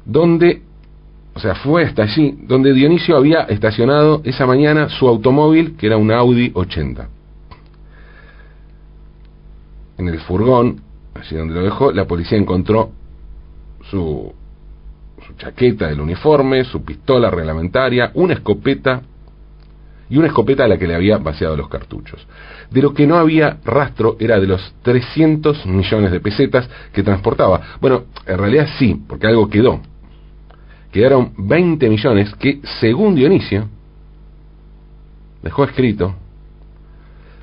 donde, 0.05 0.63
o 1.37 1.39
sea, 1.39 1.55
fue 1.55 1.85
hasta 1.85 2.05
allí, 2.05 2.35
donde 2.45 2.73
Dionisio 2.73 3.15
había 3.15 3.43
estacionado 3.43 4.23
esa 4.25 4.47
mañana 4.47 4.89
su 4.89 5.07
automóvil, 5.07 5.77
que 5.77 5.87
era 5.87 5.99
un 5.99 6.11
Audi 6.11 6.51
80. 6.55 7.09
En 9.99 10.09
el 10.09 10.19
furgón 10.21 10.81
allí 11.15 11.37
donde 11.37 11.53
lo 11.53 11.63
dejó, 11.63 11.93
la 11.93 12.07
policía 12.07 12.39
encontró 12.39 12.91
su, 13.91 14.33
su 15.27 15.35
chaqueta 15.35 15.89
del 15.89 16.01
uniforme, 16.01 16.65
su 16.65 16.83
pistola 16.83 17.31
reglamentaria, 17.31 18.13
una 18.15 18.33
escopeta 18.33 19.03
y 20.09 20.17
una 20.17 20.29
escopeta 20.29 20.65
a 20.65 20.69
la 20.69 20.79
que 20.79 20.87
le 20.87 20.95
había 20.95 21.19
vaciado 21.19 21.55
los 21.55 21.69
cartuchos. 21.69 22.27
De 22.71 22.81
lo 22.81 22.95
que 22.95 23.07
no 23.07 23.17
había 23.17 23.59
rastro 23.63 24.17
era 24.19 24.41
de 24.41 24.47
los 24.47 24.75
300 24.81 25.67
millones 25.67 26.13
de 26.13 26.21
pesetas 26.21 26.67
que 26.95 27.03
transportaba. 27.03 27.77
Bueno, 27.79 28.05
en 28.25 28.39
realidad 28.39 28.69
sí, 28.79 28.99
porque 29.07 29.27
algo 29.27 29.51
quedó. 29.51 29.83
Quedaron 30.97 31.33
20 31.37 31.91
millones 31.91 32.35
que, 32.37 32.61
según 32.81 33.15
Dionisio, 33.15 33.69
dejó 35.43 35.65
escrito, 35.65 36.15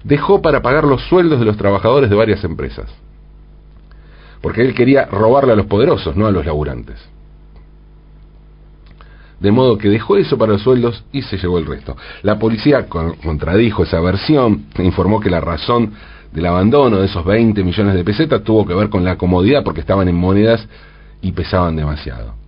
dejó 0.03 0.41
para 0.41 0.63
pagar 0.63 0.85
los 0.85 1.03
sueldos 1.03 1.39
de 1.39 1.45
los 1.45 1.55
trabajadores 1.55 2.09
de 2.09 2.15
varias 2.15 2.43
empresas 2.43 2.89
porque 4.43 4.61
él 4.61 4.73
quería 4.73 5.05
robarle 5.05 5.53
a 5.53 5.55
los 5.55 5.67
poderosos, 5.67 6.17
no 6.17 6.27
a 6.27 6.31
los 6.31 6.45
laburantes. 6.45 6.97
De 9.39 9.51
modo 9.51 9.77
que 9.77 9.87
dejó 9.87 10.17
eso 10.17 10.37
para 10.37 10.51
los 10.51 10.63
sueldos 10.63 11.05
y 11.13 11.21
se 11.21 11.37
llevó 11.37 11.59
el 11.59 11.65
resto. 11.65 11.95
La 12.23 12.37
policía 12.37 12.85
contradijo 12.87 13.83
esa 13.83 14.01
versión, 14.01 14.65
informó 14.79 15.21
que 15.21 15.29
la 15.29 15.39
razón 15.39 15.93
del 16.33 16.45
abandono 16.45 16.97
de 16.97 17.05
esos 17.05 17.23
20 17.23 17.63
millones 17.63 17.93
de 17.93 18.03
pesetas 18.03 18.43
tuvo 18.43 18.65
que 18.65 18.73
ver 18.73 18.89
con 18.89 19.05
la 19.05 19.15
comodidad 19.15 19.63
porque 19.63 19.79
estaban 19.79 20.09
en 20.09 20.15
monedas 20.15 20.67
y 21.21 21.31
pesaban 21.31 21.77
demasiado. 21.77 22.42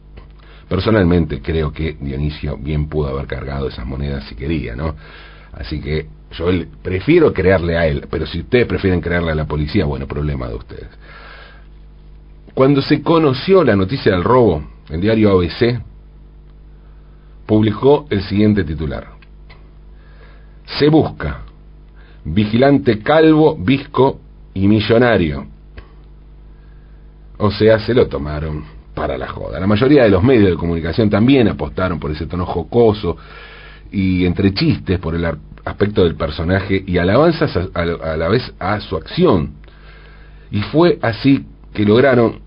Personalmente 0.67 1.41
creo 1.41 1.71
que 1.71 1.97
Dionisio 1.99 2.57
bien 2.57 2.87
pudo 2.87 3.09
haber 3.09 3.27
cargado 3.27 3.67
esas 3.67 3.85
monedas 3.85 4.23
si 4.25 4.35
quería, 4.35 4.75
¿no? 4.75 4.95
Así 5.53 5.79
que 5.79 6.07
yo 6.31 6.47
prefiero 6.81 7.31
creerle 7.31 7.77
a 7.77 7.87
él, 7.87 8.07
pero 8.09 8.25
si 8.25 8.39
ustedes 8.41 8.65
prefieren 8.65 8.99
creerle 8.99 9.31
a 9.31 9.35
la 9.35 9.45
policía, 9.45 9.85
bueno, 9.85 10.07
problema 10.07 10.47
de 10.47 10.55
ustedes. 10.55 10.89
Cuando 12.53 12.81
se 12.81 13.01
conoció 13.01 13.63
la 13.63 13.75
noticia 13.75 14.11
del 14.11 14.23
robo, 14.23 14.63
el 14.89 15.01
diario 15.01 15.31
ABC 15.31 15.79
publicó 17.45 18.07
el 18.09 18.23
siguiente 18.23 18.63
titular. 18.63 19.07
Se 20.65 20.89
busca 20.89 21.41
vigilante 22.23 22.99
calvo, 22.99 23.55
visco 23.55 24.19
y 24.53 24.67
millonario. 24.67 25.45
O 27.37 27.51
sea, 27.51 27.79
se 27.79 27.93
lo 27.93 28.07
tomaron 28.07 28.74
para 28.95 29.17
la 29.17 29.27
joda. 29.27 29.59
La 29.59 29.67
mayoría 29.67 30.03
de 30.03 30.09
los 30.09 30.23
medios 30.23 30.49
de 30.49 30.55
comunicación 30.55 31.09
también 31.09 31.47
apostaron 31.47 31.99
por 31.99 32.11
ese 32.11 32.25
tono 32.25 32.45
jocoso 32.45 33.17
y 33.91 34.25
entre 34.25 34.53
chistes 34.53 34.97
por 34.99 35.13
el 35.13 35.25
aspecto 35.65 36.03
del 36.03 36.15
personaje 36.15 36.83
y 36.85 36.97
alabanzas 36.97 37.55
a, 37.55 37.81
a 37.81 38.17
la 38.17 38.27
vez 38.29 38.53
a 38.59 38.79
su 38.79 38.95
acción. 38.95 39.53
Y 40.51 40.61
fue 40.61 40.97
así 41.01 41.45
que 41.73 41.85
lograron 41.85 42.39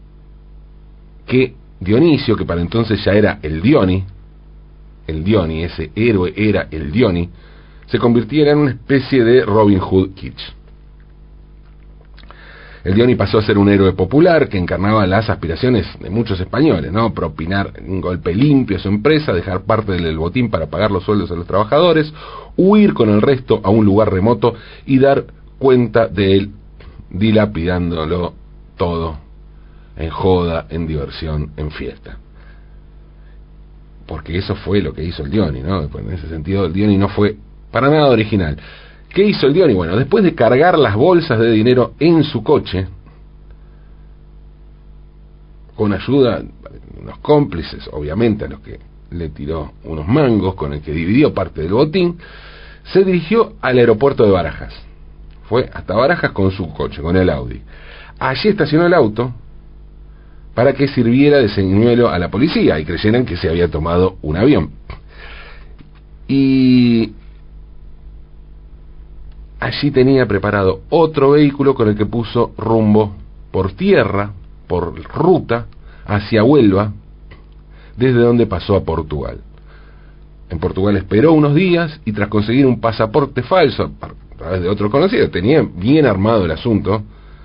que 1.26 1.54
Dionisio, 1.80 2.36
que 2.36 2.44
para 2.44 2.60
entonces 2.60 3.04
ya 3.04 3.12
era 3.12 3.38
el 3.42 3.62
Dioni, 3.62 4.04
el 5.06 5.22
Dioni, 5.22 5.62
ese 5.62 5.90
héroe 5.94 6.32
era 6.36 6.66
el 6.70 6.90
Dioni, 6.90 7.28
se 7.86 7.98
convirtiera 7.98 8.52
en 8.52 8.58
una 8.58 8.70
especie 8.70 9.22
de 9.22 9.44
Robin 9.44 9.78
Hood 9.78 10.14
Kitsch. 10.14 10.57
El 12.85 12.94
Dioni 12.94 13.14
pasó 13.14 13.38
a 13.38 13.42
ser 13.42 13.58
un 13.58 13.68
héroe 13.68 13.92
popular 13.92 14.49
que 14.49 14.58
encarnaba 14.58 15.06
las 15.06 15.28
aspiraciones 15.28 15.87
de 15.99 16.11
muchos 16.11 16.38
españoles, 16.40 16.92
¿no? 16.92 17.12
Propinar 17.12 17.73
un 17.87 18.00
golpe 18.00 18.35
limpio 18.35 18.76
a 18.76 18.80
su 18.80 18.88
empresa, 18.88 19.32
dejar 19.32 19.62
parte 19.62 19.92
del 19.92 20.16
botín 20.16 20.50
para 20.50 20.66
pagar 20.66 20.90
los 20.90 21.04
sueldos 21.04 21.30
a 21.30 21.35
los 21.35 21.47
trabajadores, 21.47 22.12
huir 22.56 22.94
con 22.94 23.11
el 23.11 23.20
resto 23.20 23.61
a 23.64 23.70
un 23.70 23.85
lugar 23.85 24.12
remoto 24.12 24.54
y 24.87 24.99
dar 24.99 25.25
cuenta 25.58 26.06
de 26.06 26.37
él 26.37 26.50
dilapidándolo 27.11 28.35
todo 28.76 29.18
en 29.97 30.11
joda, 30.11 30.66
en 30.70 30.87
diversión, 30.87 31.50
en 31.56 31.70
fiesta. 31.70 32.18
Porque 34.06 34.38
eso 34.38 34.54
fue 34.54 34.80
lo 34.80 34.94
que 34.94 35.04
hizo 35.04 35.25
el 35.25 35.30
Dioni, 35.30 35.61
¿no? 35.61 35.88
Pues 35.88 36.06
en 36.06 36.12
ese 36.12 36.28
sentido 36.28 36.66
el 36.66 36.73
Dioni 36.73 36.97
no 36.97 37.08
fue 37.08 37.37
para 37.70 37.90
nada 37.90 38.06
original. 38.06 38.56
¿Qué 39.18 39.25
hizo 39.25 39.48
el 39.48 39.52
Dioni? 39.52 39.75
Bueno, 39.75 39.96
después 39.96 40.22
de 40.22 40.32
cargar 40.32 40.78
las 40.78 40.94
bolsas 40.94 41.40
de 41.40 41.50
dinero 41.50 41.94
en 41.98 42.22
su 42.22 42.44
coche, 42.44 42.87
con 45.75 45.92
ayuda, 45.92 46.40
unos 47.00 47.18
cómplices, 47.18 47.90
obviamente 47.90 48.44
a 48.44 48.48
los 48.48 48.60
que 48.60 48.78
le 49.10 49.30
tiró 49.30 49.72
unos 49.82 50.06
mangos 50.06 50.54
con 50.54 50.72
el 50.72 50.82
que 50.82 50.92
dividió 50.92 51.34
parte 51.34 51.62
del 51.62 51.72
botín, 51.72 52.16
se 52.84 53.02
dirigió 53.02 53.54
al 53.60 53.78
aeropuerto 53.78 54.25
de 54.25 54.30
Barajas. 54.30 54.72
Fue 55.48 55.68
hasta 55.72 55.96
Barajas 55.96 56.30
con 56.30 56.52
su 56.52 56.72
coche, 56.72 57.02
con 57.02 57.16
el 57.16 57.28
Audi. 57.28 57.60
Allí 58.20 58.50
estacionó 58.50 58.87
el 58.87 58.94
auto 58.94 59.32
para 60.54 60.75
que 60.75 60.87
sirviera 60.87 61.38
de 61.38 61.48
señuelo 61.48 62.08
a 62.08 62.20
la 62.20 62.30
policía 62.30 62.78
y 62.78 62.84
creyeran 62.84 63.26
que 63.26 63.37
se 63.37 63.48
había 63.48 63.68
tomado 63.68 64.16
un 64.22 64.37
avión. 64.37 64.70
Y 66.28 67.14
allí 69.60 69.90
tenía 69.90 70.26
preparado 70.26 70.80
otro 70.88 71.32
vehículo 71.32 71.74
con 71.74 71.88
el 71.88 71.96
que 71.96 72.06
puso 72.06 72.52
rumbo 72.56 73.14
por 73.50 73.72
tierra, 73.72 74.32
por 74.66 74.94
ruta, 75.14 75.66
hacia 76.06 76.44
Huelva, 76.44 76.92
desde 77.96 78.20
donde 78.20 78.46
pasó 78.46 78.76
a 78.76 78.84
Portugal. 78.84 79.40
En 80.50 80.58
Portugal 80.58 80.96
esperó 80.96 81.32
unos 81.32 81.54
días 81.54 82.00
y 82.04 82.12
tras 82.12 82.28
conseguir 82.28 82.66
un 82.66 82.80
pasaporte 82.80 83.42
falso 83.42 83.90
a 84.00 84.38
través 84.38 84.62
de 84.62 84.68
otro 84.68 84.90
conocido, 84.90 85.28
tenía 85.30 85.62
bien 85.62 86.06
armado 86.06 86.44
el 86.44 86.50
asunto, 86.50 87.02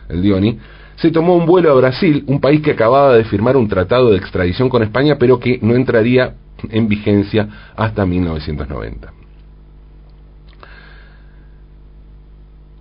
el 0.10 0.22
Dioni, 0.22 0.58
se 0.96 1.12
tomó 1.12 1.36
un 1.36 1.46
vuelo 1.46 1.72
a 1.72 1.76
Brasil, 1.76 2.24
un 2.28 2.40
país 2.40 2.62
que 2.62 2.72
acababa 2.72 3.16
de 3.16 3.26
firmar 3.26 3.58
un 3.58 3.68
tratado 3.68 4.12
de 4.12 4.18
extradición 4.18 4.70
con 4.70 4.84
España, 4.84 5.18
pero 5.18 5.40
que 5.40 5.60
no 5.62 5.76
entraría 5.76 6.36
en 6.70 6.88
vigencia 6.88 7.50
hasta 7.76 8.06
1990. 8.06 9.23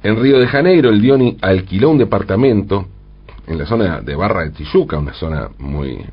En 0.03 0.21
Río 0.21 0.41
de 0.41 0.49
Janeiro, 0.49 0.91
el 0.91 1.01
Dioni 1.01 1.37
alquiló 1.41 1.91
un 1.91 1.99
departamento 1.99 2.87
en 3.47 3.59
la 3.59 3.67
zona 3.67 4.01
de 4.01 4.17
Barra 4.17 4.43
de 4.43 4.51
Tijuca, 4.51 4.99
una 4.99 5.15
zona 5.15 5.51
muy, 5.59 6.05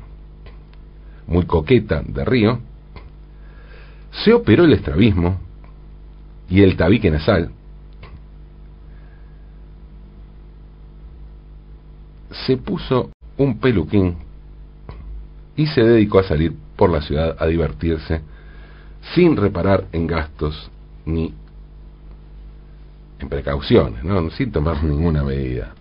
muy 1.26 1.44
coqueta 1.44 2.02
de 2.06 2.24
Río. 2.24 2.60
Se 4.24 4.32
operó 4.32 4.64
el 4.64 4.74
estrabismo 4.74 5.38
y 6.48 6.62
el 6.62 6.76
tabique 6.76 7.10
nasal. 7.10 7.50
Se 12.46 12.56
puso 12.56 13.10
un 13.36 13.58
peluquín 13.58 14.16
y 15.56 15.66
se 15.66 15.82
dedicó 15.82 16.20
a 16.20 16.24
salir 16.24 16.54
por 16.76 16.90
la 16.90 17.02
ciudad 17.02 17.36
a 17.38 17.46
divertirse 17.46 18.20
sin 19.14 19.36
reparar 19.36 19.86
en 19.92 20.06
gastos 20.06 20.70
ni 21.06 21.34
en 23.20 23.28
precauciones, 23.28 24.02
¿no? 24.04 24.30
sin 24.30 24.52
tomar 24.52 24.82
ninguna 24.82 25.22
medida. 25.22 25.74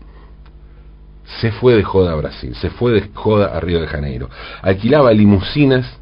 Se 1.41 1.51
fue 1.51 1.75
de 1.75 1.83
joda 1.83 2.13
a 2.13 2.15
Brasil, 2.15 2.55
se 2.55 2.69
fue 2.69 2.91
de 2.93 3.09
joda 3.13 3.55
a 3.55 3.59
Río 3.59 3.81
de 3.81 3.87
Janeiro. 3.87 4.29
Alquilaba 4.61 5.11
limusinas 5.11 5.99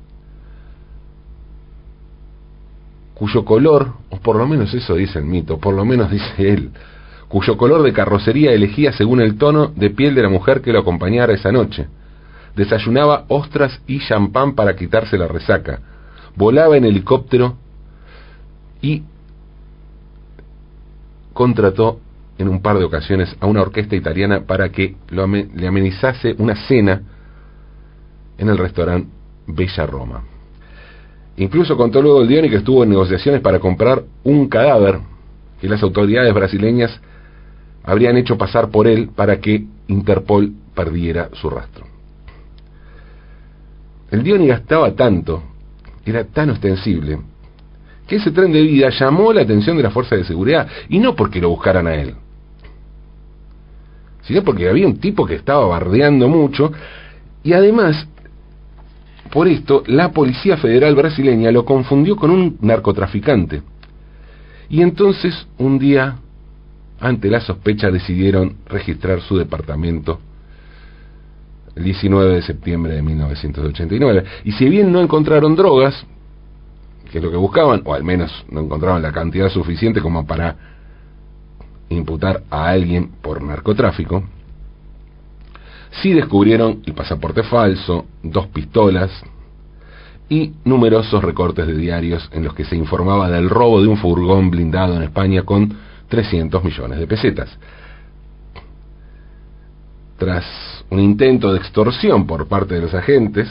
cuyo 3.13 3.44
color, 3.46 3.94
o 4.10 4.17
por 4.17 4.36
lo 4.36 4.48
menos 4.48 4.74
eso 4.74 4.96
dice 4.96 5.20
el 5.20 5.25
mito, 5.25 5.58
por 5.58 5.74
lo 5.74 5.84
menos 5.84 6.12
dice 6.12 6.53
él, 6.53 6.72
cuyo 7.27 7.58
color 7.58 7.82
de 7.82 7.91
carrocería 7.91 8.51
elegía 8.51 8.94
según 8.94 9.22
el 9.22 9.38
tono 9.38 9.67
de 9.75 9.89
piel 9.89 10.15
de 10.15 10.22
la 10.22 10.29
mujer 10.29 10.62
que 10.62 10.72
lo 10.72 10.79
acompañara 10.79 11.33
esa 11.33 11.51
noche. 11.51 11.88
Desayunaba 12.55 13.25
ostras 13.27 13.81
y 13.85 14.00
champán 14.00 14.53
para 14.53 14.75
quitarse 14.75 15.18
la 15.18 15.27
resaca. 15.27 15.79
Volaba 16.35 16.77
en 16.77 16.85
helicóptero 16.85 17.57
y 18.81 19.03
contrató 21.38 22.00
en 22.40 22.48
un 22.48 22.64
par 22.64 22.80
de 22.80 22.86
ocasiones 22.86 23.38
a 23.40 23.46
una 23.46 23.62
orquesta 23.62 23.96
italiana 23.96 24.42
para 24.48 24.70
que 24.70 24.96
lo 25.10 25.28
le 25.28 25.68
amenizase 25.68 26.34
una 26.40 26.56
cena 26.68 27.04
en 28.40 28.50
el 28.50 28.58
restaurante 28.58 29.08
Bella 29.46 29.86
Roma. 29.86 30.24
Incluso 31.38 31.78
contó 31.78 32.02
luego 32.02 32.24
el 32.24 32.28
Dioni 32.28 32.50
que 32.50 32.56
estuvo 32.56 32.84
en 32.84 32.90
negociaciones 32.90 33.42
para 33.42 33.60
comprar 33.60 34.02
un 34.24 34.50
cadáver 34.50 34.98
que 35.62 35.70
las 35.70 35.84
autoridades 35.84 36.34
brasileñas 36.34 37.00
habrían 37.84 38.18
hecho 38.18 38.36
pasar 38.36 38.72
por 38.72 38.88
él 38.88 39.12
para 39.16 39.40
que 39.40 39.64
Interpol 39.90 40.54
perdiera 40.74 41.30
su 41.34 41.52
rastro. 41.52 41.86
El 44.10 44.24
Dioni 44.24 44.48
gastaba 44.48 44.96
tanto, 44.96 45.44
era 46.04 46.24
tan 46.24 46.50
ostensible, 46.50 47.20
que 48.07 48.15
ese 48.15 48.31
tren 48.31 48.51
de 48.51 48.61
vida 48.61 48.89
llamó 48.89 49.33
la 49.33 49.41
atención 49.41 49.77
de 49.77 49.83
las 49.83 49.93
fuerzas 49.93 50.20
de 50.20 50.25
seguridad, 50.25 50.67
y 50.89 51.00
no 51.00 51.15
porque 51.15 51.41
lo 51.41 51.50
buscaran 51.50 51.87
a 51.87 51.96
él, 51.96 52.15
sino 54.22 54.43
porque 54.43 54.70
había 54.70 54.87
un 54.87 54.98
tipo 54.98 55.25
que 55.25 55.35
estaba 55.35 55.65
bardeando 55.65 56.27
mucho, 56.27 56.72
y 57.43 57.53
además, 57.53 58.07
por 59.31 59.48
esto, 59.48 59.83
la 59.87 60.11
Policía 60.11 60.57
Federal 60.57 60.96
brasileña 60.96 61.51
lo 61.51 61.65
confundió 61.65 62.15
con 62.15 62.31
un 62.31 62.57
narcotraficante. 62.61 63.61
Y 64.70 64.81
entonces, 64.81 65.48
un 65.57 65.79
día, 65.79 66.17
ante 67.00 67.29
la 67.29 67.39
sospecha, 67.39 67.89
decidieron 67.89 68.57
registrar 68.67 69.22
su 69.22 69.37
departamento 69.37 70.20
el 71.77 71.83
19 71.83 72.35
de 72.35 72.41
septiembre 72.41 72.96
de 72.96 73.01
1989. 73.01 74.24
Y 74.43 74.51
si 74.53 74.67
bien 74.67 74.91
no 74.91 75.00
encontraron 75.00 75.55
drogas, 75.55 76.05
que 77.07 77.17
es 77.20 77.24
lo 77.24 77.31
que 77.31 77.37
buscaban, 77.37 77.81
o 77.85 77.93
al 77.93 78.03
menos 78.03 78.46
no 78.50 78.61
encontraban 78.61 79.01
la 79.01 79.11
cantidad 79.11 79.50
suficiente 79.50 80.01
como 80.01 80.25
para 80.25 80.55
imputar 81.89 82.43
a 82.50 82.67
alguien 82.67 83.11
por 83.22 83.41
narcotráfico, 83.41 84.24
sí 86.01 86.13
descubrieron 86.13 86.81
el 86.85 86.93
pasaporte 86.93 87.43
falso, 87.43 88.05
dos 88.24 88.48
pistolas 88.48 89.11
y 90.29 90.53
numerosos 90.65 91.24
recortes 91.24 91.65
de 91.67 91.75
diarios 91.75 92.29
en 92.33 92.43
los 92.43 92.53
que 92.53 92.65
se 92.65 92.75
informaba 92.75 93.29
del 93.29 93.50
robo 93.50 93.81
de 93.81 93.87
un 93.87 93.98
furgón 93.98 94.50
blindado 94.51 94.96
en 94.96 95.03
España 95.03 95.43
con 95.43 95.74
300 96.09 96.63
millones 96.63 97.00
de 97.00 97.07
pesetas. 97.07 97.57
Tras 100.17 100.46
un 100.89 101.00
intento 101.00 101.53
de 101.53 101.59
extorsión 101.59 102.25
por 102.25 102.48
parte 102.48 102.75
de 102.75 102.81
los 102.81 102.93
agentes, 102.93 103.50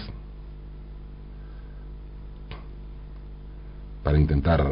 para 4.07 4.21
intentar 4.21 4.65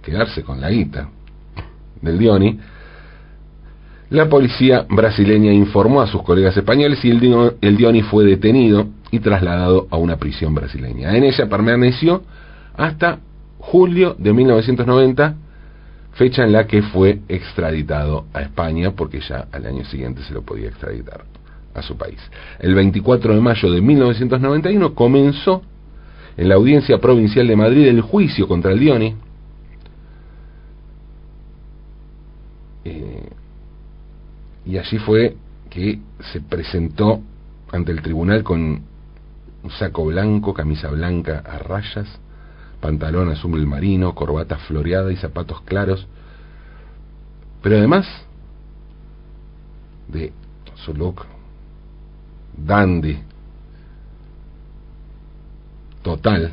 quedarse 0.00 0.44
con 0.44 0.60
la 0.60 0.70
guita 0.70 1.08
del 2.00 2.20
Dioni, 2.20 2.56
la 4.10 4.28
policía 4.28 4.86
brasileña 4.88 5.52
informó 5.52 6.00
a 6.00 6.06
sus 6.06 6.22
colegas 6.22 6.56
españoles 6.56 7.04
y 7.04 7.10
el, 7.10 7.76
Dioni 7.76 8.02
fue 8.02 8.24
detenido 8.24 8.86
y 9.10 9.18
trasladado 9.18 9.88
a 9.90 9.96
una 9.96 10.18
prisión 10.18 10.54
brasileña. 10.54 11.16
En 11.16 11.24
ella 11.24 11.48
permaneció 11.48 12.22
hasta 12.76 13.18
julio 13.58 14.14
de 14.16 14.34
1990, 14.34 15.34
fecha 16.12 16.44
en 16.44 16.52
la 16.52 16.68
que 16.68 16.82
fue 16.82 17.18
extraditado 17.28 18.26
a 18.32 18.42
España, 18.42 18.92
porque 18.92 19.18
ya 19.18 19.48
al 19.50 19.66
año 19.66 19.84
siguiente 19.84 20.22
se 20.22 20.32
lo 20.32 20.42
podía 20.42 20.68
extraditar 20.68 21.24
a 21.74 21.82
su 21.82 21.96
país. 21.96 22.20
El 22.60 22.76
24 22.76 23.34
de 23.34 23.40
mayo 23.40 23.68
de 23.68 23.80
1991 23.80 24.94
comenzó 24.94 25.64
en 26.40 26.48
la 26.48 26.54
audiencia 26.54 26.98
provincial 26.98 27.46
de 27.46 27.54
Madrid 27.54 27.86
el 27.86 28.00
juicio 28.00 28.48
contra 28.48 28.72
el 28.72 28.80
Dioni. 28.80 29.14
Eh, 32.82 33.28
y 34.64 34.78
allí 34.78 34.96
fue 35.00 35.36
que 35.68 35.98
se 36.32 36.40
presentó 36.40 37.20
ante 37.70 37.92
el 37.92 38.00
tribunal 38.00 38.42
con 38.42 38.82
un 39.62 39.70
saco 39.70 40.06
blanco, 40.06 40.54
camisa 40.54 40.88
blanca 40.88 41.42
a 41.44 41.58
rayas, 41.58 42.08
pantalón 42.80 43.28
azul 43.28 43.66
marino, 43.66 44.14
corbata 44.14 44.56
floreada 44.56 45.12
y 45.12 45.16
zapatos 45.16 45.60
claros. 45.60 46.08
Pero 47.62 47.76
además 47.76 48.06
de 50.08 50.32
su 50.74 50.94
look 50.94 51.26
dandy, 52.56 53.18
total 56.02 56.52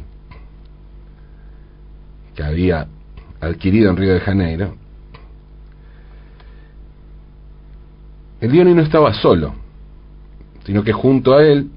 que 2.35 2.43
había 2.43 2.87
adquirido 3.41 3.89
en 3.89 3.97
Río 3.97 4.13
de 4.13 4.19
Janeiro, 4.19 4.75
el 8.39 8.51
Dioni 8.51 8.73
no 8.73 8.81
estaba 8.81 9.13
solo, 9.13 9.55
sino 10.65 10.83
que 10.83 10.93
junto 10.93 11.33
a 11.33 11.43
él 11.43 11.69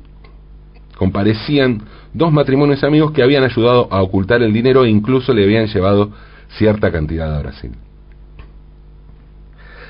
comparecían 0.97 1.83
dos 2.13 2.33
matrimonios 2.33 2.85
amigos 2.85 3.13
que 3.13 3.23
habían 3.23 3.45
ayudado 3.45 3.89
a 3.91 4.03
ocultar 4.03 4.43
el 4.43 4.53
dinero 4.53 4.85
e 4.85 4.91
incluso 4.91 5.33
le 5.33 5.45
habían 5.45 5.67
llevado 5.67 6.11
cierta 6.59 6.93
cantidad 6.93 7.35
a 7.35 7.41
Brasil. 7.41 7.73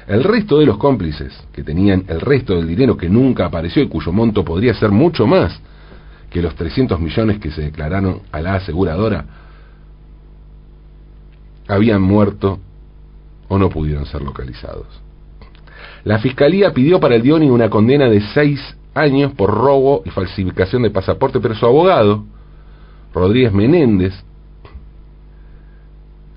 El 0.06 0.24
resto 0.24 0.58
de 0.58 0.66
los 0.66 0.76
cómplices, 0.76 1.32
que 1.52 1.62
tenían 1.62 2.04
el 2.08 2.20
resto 2.20 2.56
del 2.56 2.66
dinero 2.66 2.96
que 2.96 3.08
nunca 3.08 3.46
apareció 3.46 3.82
y 3.82 3.88
cuyo 3.88 4.12
monto 4.12 4.44
podría 4.44 4.74
ser 4.74 4.90
mucho 4.90 5.26
más 5.26 5.60
que 6.30 6.40
los 6.40 6.54
300 6.54 6.98
millones 7.00 7.38
que 7.40 7.50
se 7.50 7.62
declararon 7.62 8.22
a 8.30 8.40
la 8.40 8.54
aseguradora 8.54 9.24
habían 11.68 12.00
muerto 12.00 12.60
o 13.48 13.58
no 13.58 13.68
pudieron 13.68 14.06
ser 14.06 14.22
localizados. 14.22 14.86
La 16.04 16.18
fiscalía 16.18 16.72
pidió 16.72 17.00
para 17.00 17.16
el 17.16 17.22
Dioni 17.22 17.50
una 17.50 17.68
condena 17.68 18.08
de 18.08 18.20
seis 18.32 18.60
años 18.94 19.32
por 19.32 19.50
robo 19.50 20.02
y 20.04 20.10
falsificación 20.10 20.82
de 20.82 20.90
pasaporte, 20.90 21.40
pero 21.40 21.54
su 21.54 21.66
abogado, 21.66 22.24
Rodríguez 23.12 23.52
Menéndez, 23.52 24.14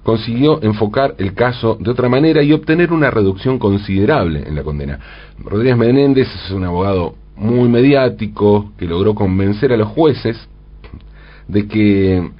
consiguió 0.03 0.62
enfocar 0.62 1.15
el 1.17 1.34
caso 1.34 1.77
de 1.79 1.89
otra 1.89 2.10
manera 2.10 2.43
y 2.43 2.51
obtener 2.51 2.91
una 2.91 3.10
reducción 3.10 3.58
considerable 3.58 4.43
en 4.45 4.56
la 4.56 4.63
condena. 4.63 4.99
Rodríguez 5.39 5.77
Menéndez 5.77 6.27
es 6.27 6.51
un 6.51 6.65
abogado 6.65 7.15
muy 7.35 7.67
mediático 7.69 8.71
que 8.77 8.85
logró 8.85 9.15
convencer 9.15 9.73
a 9.73 9.77
los 9.77 9.89
jueces 9.89 10.37
de 11.47 11.67
que 11.67 12.31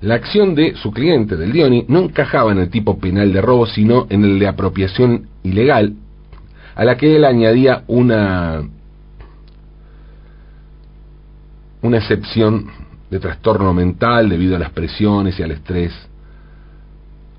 la 0.00 0.14
acción 0.14 0.54
de 0.54 0.74
su 0.76 0.92
cliente, 0.92 1.36
del 1.36 1.52
Dioni, 1.52 1.84
no 1.88 2.00
encajaba 2.00 2.52
en 2.52 2.58
el 2.58 2.70
tipo 2.70 2.98
penal 2.98 3.32
de 3.32 3.40
robo, 3.40 3.66
sino 3.66 4.06
en 4.10 4.24
el 4.24 4.38
de 4.38 4.46
apropiación 4.46 5.28
ilegal, 5.42 5.94
a 6.74 6.84
la 6.84 6.96
que 6.96 7.16
él 7.16 7.24
añadía 7.24 7.82
una, 7.86 8.62
una 11.82 11.96
excepción 11.96 12.66
de 13.10 13.18
trastorno 13.18 13.72
mental 13.72 14.28
debido 14.28 14.56
a 14.56 14.58
las 14.58 14.70
presiones 14.70 15.38
y 15.38 15.42
al 15.42 15.52
estrés 15.52 15.92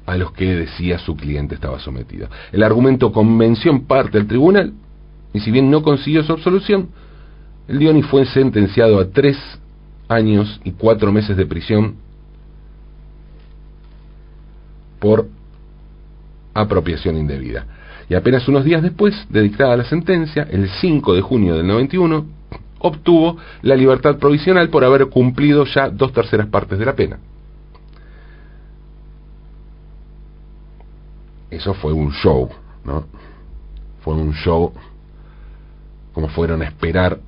a 0.05 0.15
los 0.15 0.31
que 0.31 0.55
decía 0.55 0.97
su 0.97 1.15
cliente 1.15 1.55
estaba 1.55 1.79
sometido. 1.79 2.29
El 2.51 2.63
argumento 2.63 3.12
convenció 3.12 3.71
en 3.71 3.86
parte 3.86 4.17
al 4.17 4.25
tribunal, 4.25 4.73
y 5.38 5.39
si 5.39 5.52
bien 5.52 5.69
no 5.69 5.84
consiguió 5.84 6.23
su 6.23 6.34
absolución, 6.34 6.89
el 7.67 7.78
Dioni 7.78 8.02
fue 8.02 8.26
sentenciado 8.26 9.00
a 9.00 9.08
tres 9.12 9.38
años 10.08 10.60
y 10.63 10.71
cuatro 10.71 11.12
meses 11.12 11.38
de 11.38 11.45
prisión 11.45 11.95
por 14.97 15.28
apropiación 16.56 17.17
indebida. 17.17 17.67
Y 18.10 18.15
apenas 18.15 18.47
unos 18.47 18.63
días 18.63 18.82
después 18.82 19.13
de 19.30 19.43
dictada 19.43 19.78
la 19.78 19.84
sentencia, 19.84 20.47
el 20.50 20.69
5 20.69 21.13
de 21.13 21.21
junio 21.21 21.56
del 21.56 21.67
91, 21.67 22.26
obtuvo 22.80 23.38
la 23.62 23.76
libertad 23.76 24.17
provisional 24.17 24.69
por 24.69 24.84
haber 24.84 25.06
cumplido 25.06 25.65
ya 25.65 25.91
dos 25.91 26.13
terceras 26.13 26.47
partes 26.47 26.80
de 26.80 26.86
la 26.86 26.95
pena. 26.95 27.19
Eso 31.52 31.76
fue 31.76 31.93
un 31.93 32.12
show, 32.12 32.50
¿no? 32.84 33.06
Fue 34.02 34.15
un 34.15 34.34
show 34.34 34.73
como 36.17 36.30
fueron 36.30 36.63
a 36.63 36.65
esperar 36.65 37.19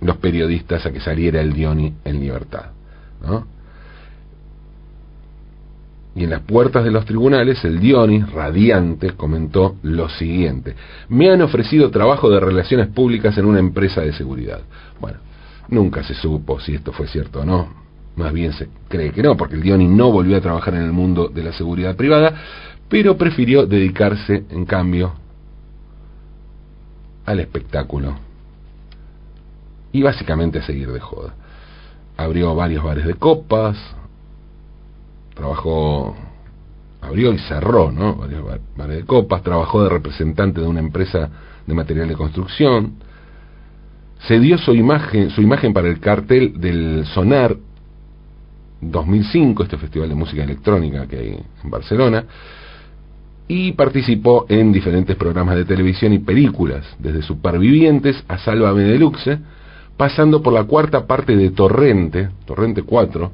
los 0.00 0.16
periodistas 0.18 0.86
a 0.86 0.92
que 0.92 1.00
saliera 1.00 1.40
el 1.40 1.52
Dioni 1.52 1.92
en 2.04 2.20
libertad, 2.20 2.66
¿no? 3.20 3.48
y 6.14 6.22
en 6.22 6.30
las 6.30 6.42
puertas 6.42 6.84
de 6.84 6.92
los 6.92 7.04
tribunales 7.04 7.64
el 7.64 7.80
Dionis, 7.80 8.30
radiante, 8.30 9.14
comentó 9.14 9.74
lo 9.82 10.08
siguiente. 10.08 10.76
Me 11.08 11.32
han 11.32 11.42
ofrecido 11.42 11.90
trabajo 11.90 12.30
de 12.30 12.38
relaciones 12.38 12.86
públicas 12.86 13.36
en 13.36 13.46
una 13.46 13.58
empresa 13.58 14.02
de 14.02 14.12
seguridad. 14.12 14.60
Bueno, 15.00 15.18
nunca 15.68 16.04
se 16.04 16.14
supo 16.14 16.60
si 16.60 16.76
esto 16.76 16.92
fue 16.92 17.08
cierto 17.08 17.40
o 17.40 17.44
no. 17.44 17.70
Más 18.14 18.32
bien 18.32 18.52
se 18.52 18.68
cree 18.86 19.10
que 19.10 19.24
no, 19.24 19.36
porque 19.36 19.56
el 19.56 19.62
Dionis 19.62 19.90
no 19.90 20.12
volvió 20.12 20.36
a 20.36 20.40
trabajar 20.40 20.76
en 20.76 20.82
el 20.82 20.92
mundo 20.92 21.26
de 21.26 21.42
la 21.42 21.52
seguridad 21.52 21.96
privada, 21.96 22.32
pero 22.88 23.18
prefirió 23.18 23.66
dedicarse, 23.66 24.44
en 24.48 24.64
cambio, 24.64 25.14
al 27.28 27.40
espectáculo 27.40 28.16
y 29.92 30.02
básicamente 30.02 30.58
a 30.58 30.62
seguir 30.62 30.90
de 30.90 31.00
joda. 31.00 31.34
Abrió 32.16 32.54
varios 32.54 32.82
bares 32.82 33.06
de 33.06 33.14
copas, 33.14 33.76
trabajó, 35.34 36.16
abrió 37.00 37.32
y 37.32 37.38
cerró, 37.38 37.92
¿no? 37.92 38.16
Varios 38.16 38.44
bares 38.76 38.96
de 38.96 39.04
copas, 39.04 39.42
trabajó 39.42 39.82
de 39.82 39.90
representante 39.90 40.60
de 40.60 40.66
una 40.66 40.80
empresa 40.80 41.28
de 41.66 41.74
material 41.74 42.08
de 42.08 42.16
construcción, 42.16 42.94
se 44.26 44.40
dio 44.40 44.58
su 44.58 44.74
imagen, 44.74 45.30
su 45.30 45.42
imagen 45.42 45.72
para 45.72 45.88
el 45.88 46.00
cartel 46.00 46.58
del 46.58 47.04
Sonar 47.06 47.56
2005, 48.80 49.62
este 49.62 49.76
festival 49.76 50.08
de 50.08 50.14
música 50.14 50.42
electrónica 50.42 51.06
que 51.06 51.16
hay 51.16 51.44
en 51.62 51.70
Barcelona, 51.70 52.24
y 53.48 53.72
participó 53.72 54.44
en 54.50 54.72
diferentes 54.72 55.16
programas 55.16 55.56
de 55.56 55.64
televisión 55.64 56.12
y 56.12 56.18
películas, 56.18 56.84
desde 56.98 57.22
Supervivientes 57.22 58.22
a 58.28 58.36
Sálvame 58.36 58.82
Deluxe, 58.82 59.38
pasando 59.96 60.42
por 60.42 60.52
la 60.52 60.64
cuarta 60.64 61.06
parte 61.06 61.34
de 61.34 61.50
Torrente, 61.50 62.28
Torrente 62.44 62.82
4, 62.82 63.32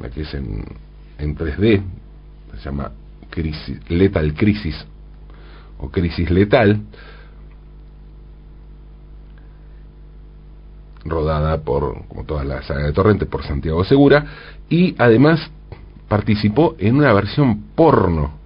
la 0.00 0.08
que 0.10 0.22
es 0.22 0.34
en, 0.34 0.64
en 1.18 1.36
3D, 1.36 1.82
se 2.56 2.64
llama 2.64 2.90
crisis, 3.28 3.78
Lethal 3.90 4.32
Crisis 4.34 4.86
o 5.78 5.90
Crisis 5.90 6.30
Letal, 6.30 6.80
rodada 11.04 11.58
por, 11.58 12.06
como 12.08 12.24
toda 12.24 12.42
la 12.42 12.62
saga 12.62 12.86
de 12.86 12.92
Torrente, 12.92 13.26
por 13.26 13.44
Santiago 13.44 13.84
Segura, 13.84 14.24
y 14.70 14.94
además 14.98 15.50
participó 16.08 16.74
en 16.78 16.96
una 16.96 17.12
versión 17.12 17.64
porno 17.74 18.37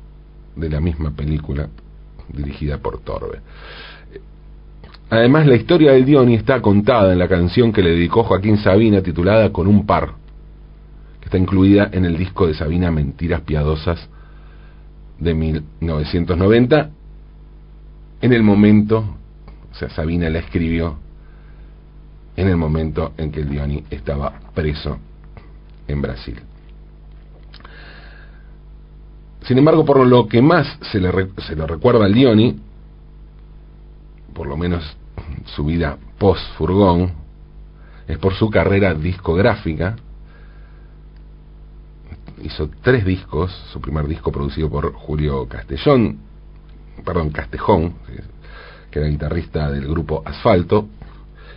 de 0.57 0.69
la 0.69 0.81
misma 0.81 1.11
película 1.11 1.69
dirigida 2.33 2.79
por 2.79 3.01
Torbe. 3.01 3.41
Además, 5.11 5.47
la 5.47 5.57
historia 5.57 5.93
del 5.93 6.05
Dioni 6.05 6.35
está 6.35 6.63
contada 6.63 7.13
en 7.13 7.19
la 7.19 7.29
canción 7.29 7.73
que 7.73 7.83
le 7.83 7.91
dedicó 7.91 8.25
Joaquín 8.25 8.57
Sabina 8.59 9.03
titulada 9.03 9.53
Con 9.53 9.67
un 9.67 9.85
par, 9.85 10.15
está 11.23 11.37
incluida 11.37 11.91
en 11.93 12.05
el 12.05 12.17
disco 12.17 12.47
de 12.47 12.55
Sabina 12.55 12.91
Mentiras 12.91 13.43
Piadosas 13.43 14.09
de 15.19 15.35
1990, 15.35 16.91
en 18.23 18.33
el 18.33 18.43
momento, 18.43 19.05
o 19.71 19.75
sea, 19.75 19.91
Sabina 19.91 20.31
la 20.31 20.39
escribió 20.39 20.97
en 22.37 22.49
el 22.49 22.57
momento 22.57 23.13
en 23.19 23.31
que 23.31 23.41
el 23.41 23.51
Dioni 23.51 23.85
estaba 23.91 24.41
preso 24.55 24.99
en 25.89 26.01
Brasil. 26.01 26.41
Sin 29.47 29.59
embargo, 29.59 29.85
por 29.85 30.07
lo 30.07 30.29
que 30.29 30.41
más 30.41 30.79
se 30.91 31.01
le, 31.01 31.11
se 31.47 31.55
recuerda 31.55 32.05
al 32.05 32.15
Dioni, 32.15 32.61
por 34.35 34.47
lo 34.47 34.57
menos 34.57 34.85
su 35.57 35.65
vida 35.65 35.99
post-furgón, 36.19 37.13
es 38.07 38.19
por 38.19 38.35
su 38.35 38.51
carrera 38.51 38.95
discográfica, 38.95 39.97
hizo 42.43 42.71
tres 42.83 43.05
discos, 43.05 43.53
su 43.73 43.81
primer 43.81 44.07
disco 44.07 44.33
producido 44.33 44.69
por 44.71 44.93
Julio 44.93 45.47
Castellón, 45.49 46.19
perdón, 47.05 47.31
Castejón, 47.31 47.95
que 48.91 48.99
era 48.99 49.09
guitarrista 49.09 49.71
del 49.71 49.89
grupo 49.89 50.23
Asfalto, 50.25 50.89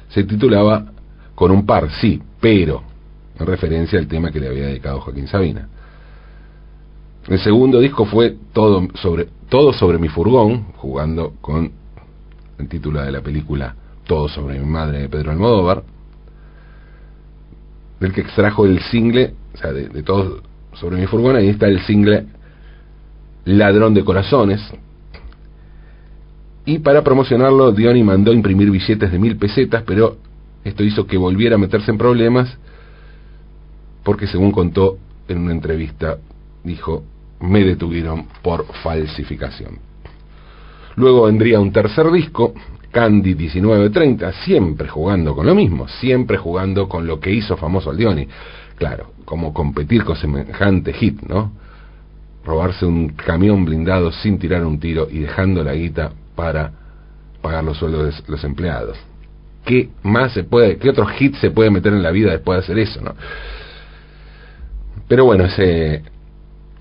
se 0.10 0.24
titulaba 0.24 0.86
Con 1.36 1.52
un 1.52 1.66
par, 1.66 1.92
sí, 2.00 2.22
pero, 2.40 2.84
en 3.38 3.46
referencia 3.46 4.00
al 4.00 4.08
tema 4.08 4.32
que 4.32 4.40
le 4.40 4.48
había 4.48 4.68
dedicado 4.68 5.02
Joaquín 5.02 5.28
Sabina. 5.28 5.68
El 7.28 7.40
segundo 7.40 7.80
disco 7.80 8.06
fue 8.06 8.36
todo 8.54 8.88
sobre, 8.96 9.28
todo 9.50 9.74
sobre 9.74 9.98
mi 9.98 10.10
furgón, 10.10 10.66
jugando 10.76 11.34
con 11.42 11.72
el 12.60 12.68
título 12.68 13.02
de 13.02 13.12
la 13.12 13.22
película 13.22 13.76
Todo 14.06 14.28
sobre 14.30 14.60
mi 14.60 14.66
madre 14.66 15.02
de 15.02 15.10
Pedro 15.10 15.32
Almodóvar, 15.32 15.84
del 18.00 18.14
que 18.14 18.22
extrajo 18.22 18.66
el 18.66 18.80
single, 18.80 19.34
o 19.56 19.58
sea, 19.58 19.74
de, 19.74 20.04
todos 20.04 20.44
sobre 20.74 20.98
mi 20.98 21.08
furgón, 21.08 21.36
ahí 21.36 21.50
está 21.50 21.68
el 21.68 21.82
single 21.82 22.28
Ladrón 23.46 23.96
de 23.96 24.04
Corazones. 24.04 24.62
Y 26.66 26.80
para 26.80 27.04
promocionarlo, 27.04 27.72
Diony 27.72 28.04
mandó 28.04 28.34
imprimir 28.34 28.70
billetes 28.70 29.12
de 29.12 29.18
mil 29.18 29.38
pesetas, 29.38 29.82
pero 29.84 30.18
esto 30.64 30.84
hizo 30.84 31.08
que 31.08 31.18
volviera 31.18 31.56
a 31.56 31.60
meterse 31.60 31.90
en 31.90 31.98
problemas, 31.98 32.56
porque 34.04 34.28
según 34.28 34.52
contó 34.52 35.00
en 35.28 35.40
una 35.40 35.54
entrevista, 35.54 36.18
dijo, 36.64 37.04
me 37.40 37.64
detuvieron 37.64 38.28
por 38.42 38.66
falsificación. 38.84 39.80
Luego 40.96 41.24
vendría 41.24 41.60
un 41.60 41.72
tercer 41.72 42.10
disco, 42.12 42.54
Candy 42.92 43.36
1930, 43.36 44.32
siempre 44.46 44.88
jugando 44.88 45.36
con 45.36 45.46
lo 45.46 45.54
mismo, 45.54 45.88
siempre 45.88 46.38
jugando 46.38 46.88
con 46.88 47.06
lo 47.06 47.20
que 47.20 47.32
hizo 47.32 47.58
famoso 47.58 47.90
al 47.90 47.98
Diony. 47.98 48.28
Claro, 48.78 49.12
como 49.26 49.54
competir 49.54 50.04
con 50.04 50.16
semejante 50.16 50.94
hit, 50.94 51.22
¿no? 51.24 51.52
Robarse 52.46 52.86
un 52.86 53.10
camión 53.10 53.66
blindado 53.66 54.12
sin 54.12 54.40
tirar 54.40 54.66
un 54.66 54.80
tiro 54.80 55.08
y 55.10 55.20
dejando 55.20 55.64
la 55.64 55.74
guita 55.74 56.12
para 56.36 56.72
pagar 57.42 57.64
los 57.64 57.78
sueldos 57.78 58.24
de 58.24 58.32
los 58.32 58.44
empleados. 58.44 58.98
¿Qué 59.66 59.90
más 60.04 60.32
se 60.34 60.44
puede, 60.44 60.78
qué 60.78 60.90
otro 60.90 61.06
hit 61.08 61.36
se 61.36 61.52
puede 61.52 61.72
meter 61.72 61.92
en 61.92 62.04
la 62.04 62.12
vida 62.12 62.32
después 62.32 62.60
de 62.60 62.64
hacer 62.64 62.80
eso, 62.80 63.02
no? 63.02 63.16
Pero 65.08 65.26
bueno, 65.26 65.46
ese, 65.46 66.04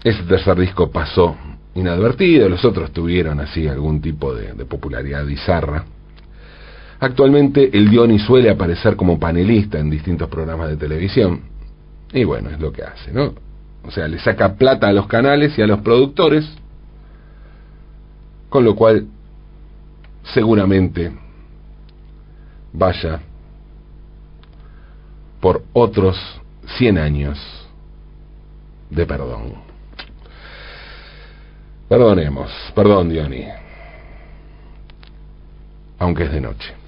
ese 0.04 0.22
tercer 0.24 0.58
disco 0.58 0.90
pasó 0.90 1.34
inadvertido, 1.74 2.48
los 2.48 2.64
otros 2.64 2.92
tuvieron 2.92 3.40
así 3.40 3.66
algún 3.66 4.02
tipo 4.02 4.34
de, 4.34 4.52
popularidad 4.66 5.24
bizarra. 5.24 5.86
Actualmente 7.00 7.76
el 7.76 7.88
Diony 7.90 8.18
suele 8.18 8.50
aparecer 8.50 8.96
como 8.96 9.18
panelista 9.18 9.78
en 9.78 9.90
distintos 9.90 10.28
programas 10.28 10.68
de 10.68 10.76
televisión 10.76 11.40
y 12.12 12.22
bueno, 12.24 12.50
es 12.50 12.60
lo 12.60 12.70
que 12.70 12.82
hace, 12.82 13.12
¿no? 13.12 13.34
O 13.82 13.90
sea, 13.90 14.06
le 14.06 14.18
saca 14.18 14.54
plata 14.54 14.88
a 14.88 14.92
los 14.92 15.06
canales 15.06 15.58
y 15.58 15.62
a 15.62 15.66
los 15.66 15.80
productores, 15.80 16.48
con 18.48 18.64
lo 18.64 18.76
cual 18.76 19.06
seguramente 20.22 21.12
vaya 22.72 23.20
por 25.40 25.62
otros 25.72 26.16
100 26.78 26.98
años 26.98 27.38
de 28.90 29.04
perdón. 29.06 29.63
Perdonemos, 31.88 32.50
perdón 32.74 33.10
Diony, 33.10 33.46
aunque 35.98 36.24
es 36.24 36.32
de 36.32 36.40
noche. 36.40 36.83